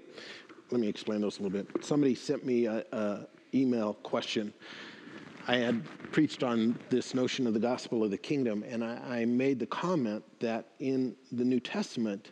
let 0.71 0.79
me 0.79 0.87
explain 0.87 1.21
those 1.21 1.39
a 1.39 1.43
little 1.43 1.63
bit. 1.63 1.83
Somebody 1.83 2.15
sent 2.15 2.45
me 2.45 2.65
a, 2.65 2.83
a 2.91 3.27
email 3.53 3.93
question. 3.95 4.53
I 5.47 5.57
had 5.57 5.83
preached 6.11 6.43
on 6.43 6.79
this 6.89 7.13
notion 7.13 7.45
of 7.45 7.53
the 7.53 7.59
gospel 7.59 8.03
of 8.03 8.11
the 8.11 8.17
kingdom, 8.17 8.63
and 8.67 8.83
I, 8.83 9.19
I 9.19 9.25
made 9.25 9.59
the 9.59 9.65
comment 9.65 10.23
that 10.39 10.67
in 10.79 11.15
the 11.31 11.43
New 11.43 11.59
Testament, 11.59 12.31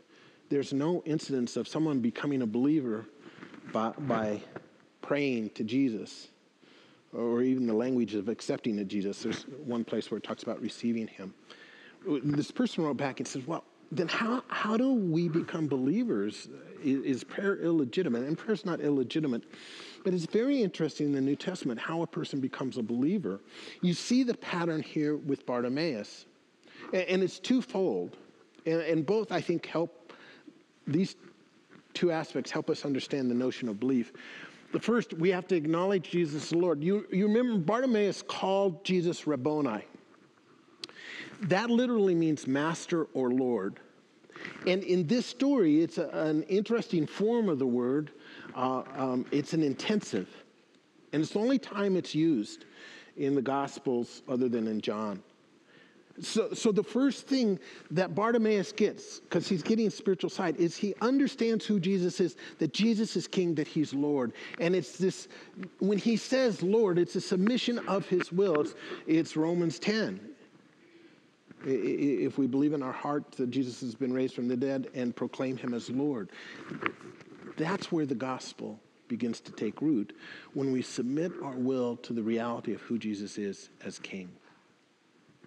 there's 0.49 0.73
no 0.73 1.03
incidence 1.05 1.57
of 1.57 1.67
someone 1.67 1.99
becoming 1.99 2.43
a 2.43 2.47
believer 2.47 3.05
by, 3.73 3.91
by 3.99 4.41
praying 5.01 5.49
to 5.51 5.63
Jesus 5.63 6.29
or 7.13 7.41
even 7.41 7.65
the 7.65 7.73
language 7.73 8.15
of 8.15 8.29
accepting 8.29 8.77
to 8.77 8.85
Jesus. 8.85 9.23
There's 9.23 9.43
one 9.65 9.83
place 9.83 10.11
where 10.11 10.17
it 10.17 10.23
talks 10.23 10.43
about 10.43 10.61
receiving 10.61 11.07
him. 11.07 11.33
This 12.23 12.51
person 12.51 12.83
wrote 12.83 12.97
back 12.97 13.19
and 13.19 13.27
says, 13.27 13.45
Well, 13.45 13.63
then 13.91 14.07
how, 14.07 14.43
how 14.47 14.77
do 14.77 14.93
we 14.93 15.27
become 15.27 15.67
believers? 15.67 16.47
Is, 16.83 17.03
is 17.03 17.23
prayer 17.23 17.57
illegitimate? 17.57 18.23
And 18.23 18.37
prayer's 18.37 18.65
not 18.65 18.79
illegitimate, 18.79 19.43
but 20.03 20.13
it's 20.13 20.25
very 20.25 20.61
interesting 20.61 21.07
in 21.07 21.13
the 21.13 21.21
New 21.21 21.35
Testament 21.35 21.79
how 21.79 22.01
a 22.03 22.07
person 22.07 22.39
becomes 22.39 22.77
a 22.77 22.83
believer. 22.83 23.41
You 23.81 23.93
see 23.93 24.23
the 24.23 24.35
pattern 24.35 24.81
here 24.81 25.17
with 25.17 25.45
Bartimaeus, 25.45 26.25
and, 26.93 27.03
and 27.03 27.23
it's 27.23 27.39
twofold. 27.39 28.17
And, 28.65 28.81
and 28.81 29.05
both, 29.05 29.31
I 29.31 29.41
think, 29.41 29.65
help 29.65 30.13
these 30.85 31.15
two 31.93 32.11
aspects 32.11 32.51
help 32.51 32.69
us 32.69 32.85
understand 32.85 33.29
the 33.29 33.35
notion 33.35 33.67
of 33.69 33.79
belief. 33.79 34.13
The 34.71 34.79
first, 34.79 35.13
we 35.13 35.29
have 35.31 35.47
to 35.47 35.55
acknowledge 35.55 36.11
Jesus 36.11 36.43
as 36.43 36.53
Lord. 36.53 36.83
You, 36.83 37.07
you 37.11 37.27
remember 37.27 37.57
Bartimaeus 37.57 38.21
called 38.21 38.83
Jesus 38.83 39.25
Rabboni. 39.25 39.83
That 41.43 41.69
literally 41.69 42.15
means 42.15 42.47
master 42.47 43.05
or 43.13 43.31
Lord. 43.31 43.79
And 44.65 44.83
in 44.83 45.07
this 45.07 45.25
story, 45.25 45.81
it's 45.81 45.97
a, 45.97 46.07
an 46.09 46.43
interesting 46.43 47.05
form 47.05 47.49
of 47.49 47.59
the 47.59 47.67
word. 47.67 48.11
Uh, 48.55 48.83
um, 48.95 49.25
it's 49.31 49.53
an 49.53 49.63
intensive. 49.63 50.29
And 51.13 51.21
it's 51.21 51.31
the 51.31 51.39
only 51.39 51.59
time 51.59 51.95
it's 51.95 52.13
used 52.13 52.65
in 53.17 53.35
the 53.35 53.41
Gospels 53.41 54.21
other 54.27 54.47
than 54.49 54.67
in 54.67 54.81
John. 54.81 55.21
So, 56.21 56.53
so 56.53 56.71
the 56.73 56.83
first 56.83 57.27
thing 57.27 57.59
that 57.91 58.13
Bartimaeus 58.13 58.73
gets, 58.73 59.21
because 59.21 59.47
he's 59.47 59.63
getting 59.63 59.89
spiritual 59.89 60.29
sight, 60.29 60.57
is 60.57 60.75
he 60.75 60.93
understands 61.01 61.65
who 61.65 61.79
Jesus 61.79 62.19
is, 62.19 62.35
that 62.57 62.73
Jesus 62.73 63.15
is 63.15 63.25
king, 63.27 63.55
that 63.55 63.67
he's 63.67 63.93
Lord. 63.93 64.33
And 64.59 64.75
it's 64.75 64.97
this, 64.97 65.29
when 65.79 65.97
he 65.97 66.17
says 66.17 66.61
Lord, 66.61 66.99
it's 66.99 67.15
a 67.15 67.21
submission 67.21 67.79
of 67.87 68.07
his 68.07 68.31
will. 68.33 68.61
It's, 68.61 68.75
it's 69.07 69.37
Romans 69.37 69.79
10. 69.79 70.19
If 71.65 72.37
we 72.37 72.47
believe 72.47 72.73
in 72.73 72.81
our 72.81 72.93
heart 72.93 73.31
that 73.33 73.51
Jesus 73.51 73.81
has 73.81 73.95
been 73.95 74.13
raised 74.13 74.33
from 74.33 74.47
the 74.47 74.55
dead 74.55 74.89
and 74.93 75.15
proclaim 75.15 75.57
him 75.57 75.73
as 75.73 75.89
Lord, 75.89 76.29
that's 77.57 77.91
where 77.91 78.05
the 78.05 78.15
gospel 78.15 78.79
begins 79.09 79.41
to 79.41 79.51
take 79.51 79.81
root 79.81 80.15
when 80.53 80.71
we 80.71 80.81
submit 80.81 81.31
our 81.43 81.55
will 81.55 81.97
to 81.97 82.13
the 82.13 82.23
reality 82.23 82.73
of 82.73 82.81
who 82.81 82.97
Jesus 82.97 83.37
is 83.37 83.69
as 83.83 83.99
king. 83.99 84.29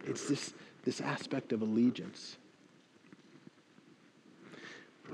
It's 0.05 0.29
this, 0.29 0.53
this 0.85 1.01
aspect 1.01 1.53
of 1.53 1.63
allegiance. 1.63 2.37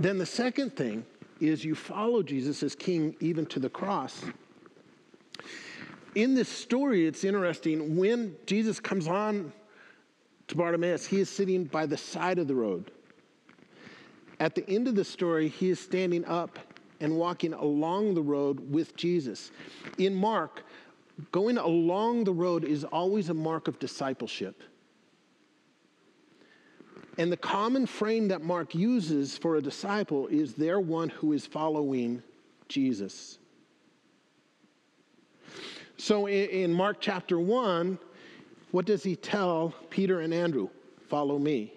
Then 0.00 0.18
the 0.18 0.26
second 0.26 0.74
thing 0.76 1.04
is 1.40 1.64
you 1.64 1.74
follow 1.74 2.22
Jesus 2.22 2.62
as 2.62 2.74
king 2.74 3.14
even 3.20 3.46
to 3.46 3.60
the 3.60 3.68
cross. 3.68 4.24
In 6.14 6.34
this 6.34 6.48
story, 6.48 7.06
it's 7.06 7.22
interesting. 7.22 7.96
When 7.96 8.34
Jesus 8.46 8.80
comes 8.80 9.06
on 9.06 9.52
to 10.48 10.56
Bartimaeus, 10.56 11.06
he 11.06 11.20
is 11.20 11.28
sitting 11.28 11.64
by 11.64 11.86
the 11.86 11.96
side 11.96 12.38
of 12.38 12.48
the 12.48 12.54
road. 12.54 12.90
At 14.40 14.54
the 14.54 14.68
end 14.68 14.88
of 14.88 14.94
the 14.94 15.04
story, 15.04 15.48
he 15.48 15.70
is 15.70 15.80
standing 15.80 16.24
up 16.24 16.58
and 17.00 17.16
walking 17.16 17.52
along 17.52 18.14
the 18.14 18.22
road 18.22 18.72
with 18.72 18.96
Jesus. 18.96 19.50
In 19.98 20.14
Mark, 20.14 20.64
going 21.32 21.58
along 21.58 22.24
the 22.24 22.32
road 22.32 22.64
is 22.64 22.84
always 22.84 23.28
a 23.28 23.34
mark 23.34 23.68
of 23.68 23.78
discipleship. 23.78 24.62
And 27.18 27.32
the 27.32 27.36
common 27.36 27.84
frame 27.86 28.28
that 28.28 28.42
Mark 28.42 28.74
uses 28.74 29.36
for 29.36 29.56
a 29.56 29.60
disciple 29.60 30.28
is 30.28 30.54
they're 30.54 30.80
one 30.80 31.08
who 31.08 31.32
is 31.32 31.46
following 31.46 32.22
Jesus. 32.68 33.38
So 35.96 36.28
in, 36.28 36.72
Mark 36.72 36.98
chapter 37.00 37.40
1, 37.40 37.98
what 38.70 38.84
does 38.84 39.02
he 39.02 39.16
tell 39.16 39.74
Peter 39.90 40.20
and 40.20 40.32
Andrew? 40.32 40.68
Follow 41.08 41.38
me. 41.38 41.72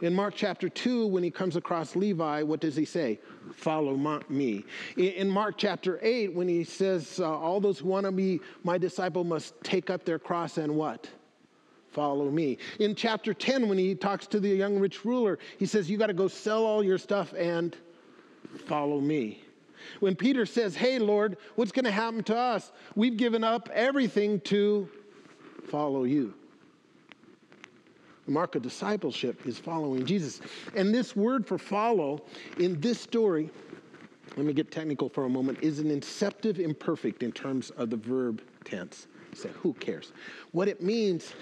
In 0.00 0.14
Mark 0.14 0.34
chapter 0.36 0.68
2, 0.68 1.06
when 1.06 1.22
he 1.22 1.30
comes 1.30 1.56
across 1.56 1.96
Levi, 1.96 2.42
what 2.42 2.60
does 2.60 2.76
he 2.76 2.84
say? 2.84 3.18
Follow 3.54 3.96
me. 4.28 4.64
In 4.96 5.28
Mark 5.28 5.56
chapter 5.58 5.98
8, 6.02 6.34
when 6.34 6.48
he 6.48 6.64
says, 6.64 7.20
uh, 7.20 7.30
All 7.30 7.60
those 7.60 7.80
who 7.80 7.88
want 7.88 8.06
to 8.06 8.12
be 8.12 8.40
my 8.64 8.78
disciple 8.78 9.24
must 9.24 9.54
take 9.62 9.90
up 9.90 10.04
their 10.04 10.18
cross 10.18 10.58
and 10.58 10.74
what? 10.76 11.08
Follow 11.90 12.30
me. 12.30 12.58
In 12.78 12.94
chapter 12.94 13.34
10, 13.34 13.68
when 13.68 13.76
he 13.76 13.94
talks 13.94 14.26
to 14.28 14.40
the 14.40 14.48
young 14.48 14.78
rich 14.78 15.04
ruler, 15.04 15.38
he 15.58 15.66
says, 15.66 15.90
You 15.90 15.98
got 15.98 16.06
to 16.06 16.14
go 16.14 16.28
sell 16.28 16.64
all 16.64 16.82
your 16.82 16.98
stuff 16.98 17.34
and 17.36 17.76
follow 18.66 19.00
me. 19.00 19.44
When 20.00 20.16
Peter 20.16 20.46
says, 20.46 20.74
Hey, 20.74 20.98
Lord, 20.98 21.36
what's 21.56 21.72
going 21.72 21.84
to 21.84 21.90
happen 21.90 22.22
to 22.24 22.36
us? 22.36 22.72
We've 22.94 23.16
given 23.16 23.44
up 23.44 23.68
everything 23.74 24.40
to 24.42 24.88
follow 25.66 26.04
you. 26.04 26.34
The 28.26 28.32
mark 28.32 28.54
of 28.54 28.62
discipleship 28.62 29.46
is 29.46 29.58
following 29.58 30.06
Jesus. 30.06 30.40
And 30.76 30.94
this 30.94 31.16
word 31.16 31.46
for 31.46 31.58
follow 31.58 32.22
in 32.58 32.80
this 32.80 33.00
story, 33.00 33.50
let 34.36 34.46
me 34.46 34.52
get 34.52 34.70
technical 34.70 35.08
for 35.08 35.24
a 35.24 35.28
moment, 35.28 35.58
is 35.60 35.80
an 35.80 35.90
inceptive 35.90 36.60
imperfect 36.60 37.22
in 37.22 37.32
terms 37.32 37.70
of 37.70 37.90
the 37.90 37.96
verb 37.96 38.42
tense. 38.64 39.08
Say, 39.34 39.50
who 39.60 39.72
cares? 39.74 40.12
What 40.52 40.68
it 40.68 40.82
means, 40.82 41.32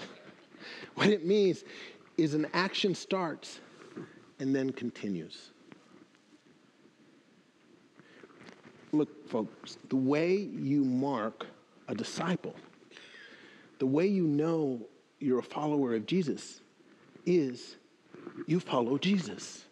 what 0.94 1.08
it 1.08 1.26
means 1.26 1.64
is 2.16 2.34
an 2.34 2.46
action 2.54 2.94
starts 2.94 3.60
and 4.38 4.54
then 4.54 4.70
continues. 4.70 5.50
Look, 8.92 9.28
folks, 9.28 9.76
the 9.88 9.96
way 9.96 10.34
you 10.34 10.84
mark 10.84 11.46
a 11.88 11.94
disciple 11.94 12.54
the 13.80 13.86
way 13.86 14.06
you 14.06 14.24
know 14.24 14.86
you're 15.18 15.40
a 15.40 15.42
follower 15.42 15.94
of 15.94 16.06
Jesus 16.06 16.60
is 17.26 17.76
you 18.46 18.60
follow 18.60 18.98
Jesus. 18.98 19.64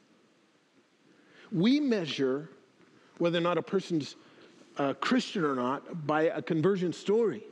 We 1.52 1.78
measure 1.78 2.50
whether 3.18 3.38
or 3.38 3.42
not 3.42 3.58
a 3.58 3.62
person's 3.62 4.16
a 4.78 4.94
Christian 4.94 5.44
or 5.44 5.54
not 5.54 6.06
by 6.06 6.22
a 6.22 6.40
conversion 6.40 6.92
story. 6.92 7.42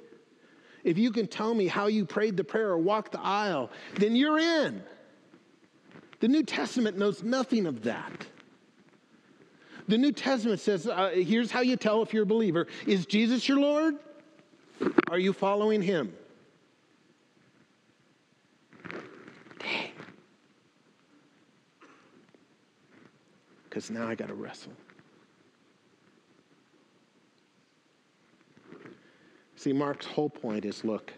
If 0.85 0.97
you 0.97 1.11
can 1.11 1.27
tell 1.27 1.53
me 1.53 1.67
how 1.67 1.89
you 1.89 2.07
prayed 2.07 2.37
the 2.37 2.45
prayer 2.45 2.71
or 2.71 2.79
walked 2.79 3.13
the 3.13 3.21
aisle, 3.21 3.71
then 3.97 4.15
you're 4.15 4.39
in. 4.39 4.83
The 6.21 6.29
New 6.29 6.45
Testament 6.45 6.97
knows 6.97 7.23
nothing 7.23 7.67
of 7.67 7.83
that. 7.83 8.27
The 9.89 9.99
New 9.99 10.13
Testament 10.13 10.61
says, 10.61 10.87
uh, 10.87 11.11
here's 11.13 11.51
how 11.51 11.61
you 11.61 11.77
tell 11.77 12.03
if 12.03 12.15
you're 12.15 12.23
a 12.23 12.27
believer 12.27 12.67
Is 12.87 13.05
Jesus 13.05 13.47
your 13.49 13.59
Lord? 13.59 13.97
Are 15.11 15.19
you 15.19 15.33
following 15.33 15.83
him? 15.83 16.15
Because 23.77 23.91
now 23.91 24.09
I 24.09 24.15
got 24.15 24.29
to 24.29 24.35
wrestle. 24.35 24.73
See, 29.57 29.75
Mark's 29.75 30.07
whole 30.07 30.31
point 30.31 30.65
is 30.65 30.83
look, 30.83 31.13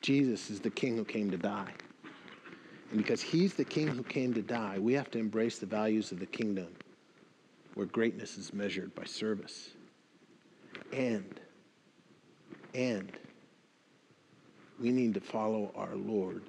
Jesus 0.00 0.50
is 0.50 0.60
the 0.60 0.70
king 0.70 0.96
who 0.96 1.04
came 1.04 1.32
to 1.32 1.36
die. 1.36 1.72
And 2.92 2.98
because 2.98 3.20
he's 3.20 3.54
the 3.54 3.64
king 3.64 3.88
who 3.88 4.04
came 4.04 4.32
to 4.34 4.40
die, 4.40 4.78
we 4.78 4.92
have 4.92 5.10
to 5.10 5.18
embrace 5.18 5.58
the 5.58 5.66
values 5.66 6.12
of 6.12 6.20
the 6.20 6.26
kingdom 6.26 6.68
where 7.74 7.86
greatness 7.86 8.38
is 8.38 8.52
measured 8.52 8.94
by 8.94 9.02
service. 9.02 9.70
And, 10.92 11.40
and, 12.72 13.10
we 14.80 14.92
need 14.92 15.12
to 15.14 15.20
follow 15.20 15.72
our 15.74 15.96
Lord 15.96 16.44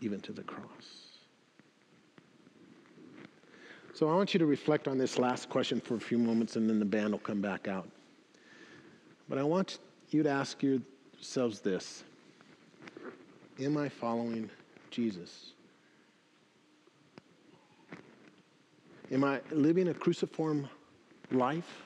even 0.00 0.18
to 0.22 0.32
the 0.32 0.42
cross. 0.42 1.05
So 3.96 4.10
I 4.10 4.14
want 4.14 4.34
you 4.34 4.38
to 4.40 4.44
reflect 4.44 4.88
on 4.88 4.98
this 4.98 5.18
last 5.18 5.48
question 5.48 5.80
for 5.80 5.94
a 5.94 6.00
few 6.00 6.18
moments 6.18 6.56
and 6.56 6.68
then 6.68 6.78
the 6.78 6.84
band 6.84 7.12
will 7.12 7.18
come 7.18 7.40
back 7.40 7.66
out. 7.66 7.88
But 9.26 9.38
I 9.38 9.42
want 9.42 9.78
you 10.10 10.22
to 10.22 10.28
ask 10.28 10.62
yourselves 10.62 11.60
this 11.60 12.04
Am 13.58 13.78
I 13.78 13.88
following 13.88 14.50
Jesus? 14.90 15.52
Am 19.10 19.24
I 19.24 19.40
living 19.50 19.88
a 19.88 19.94
cruciform 19.94 20.68
life? 21.32 21.84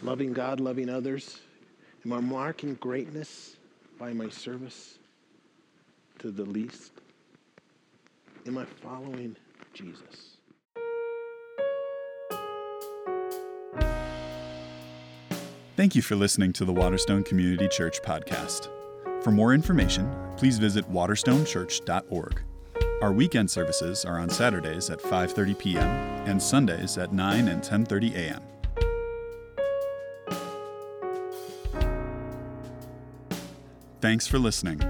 Loving 0.00 0.32
God, 0.32 0.60
loving 0.60 0.88
others? 0.88 1.40
Am 2.06 2.12
I 2.12 2.20
marking 2.20 2.74
greatness 2.74 3.56
by 3.98 4.12
my 4.12 4.28
service 4.28 5.00
to 6.20 6.30
the 6.30 6.44
least? 6.44 6.92
Am 8.46 8.56
I 8.56 8.64
following 8.64 9.34
Jesus? 9.72 10.36
Thank 15.84 15.94
you 15.94 16.00
for 16.00 16.16
listening 16.16 16.54
to 16.54 16.64
the 16.64 16.72
Waterstone 16.72 17.22
Community 17.24 17.68
Church 17.68 18.00
podcast. 18.00 18.70
For 19.22 19.30
more 19.30 19.52
information, 19.52 20.10
please 20.34 20.56
visit 20.56 20.90
waterstonechurch.org. 20.90 22.42
Our 23.02 23.12
weekend 23.12 23.50
services 23.50 24.06
are 24.06 24.18
on 24.18 24.30
Saturdays 24.30 24.88
at 24.88 24.98
5:30 24.98 25.58
p.m. 25.58 25.86
and 26.26 26.42
Sundays 26.42 26.96
at 26.96 27.12
9 27.12 27.48
and 27.48 27.62
10:30 27.62 28.14
a.m. 28.14 28.40
Thanks 34.00 34.26
for 34.26 34.38
listening. 34.38 34.80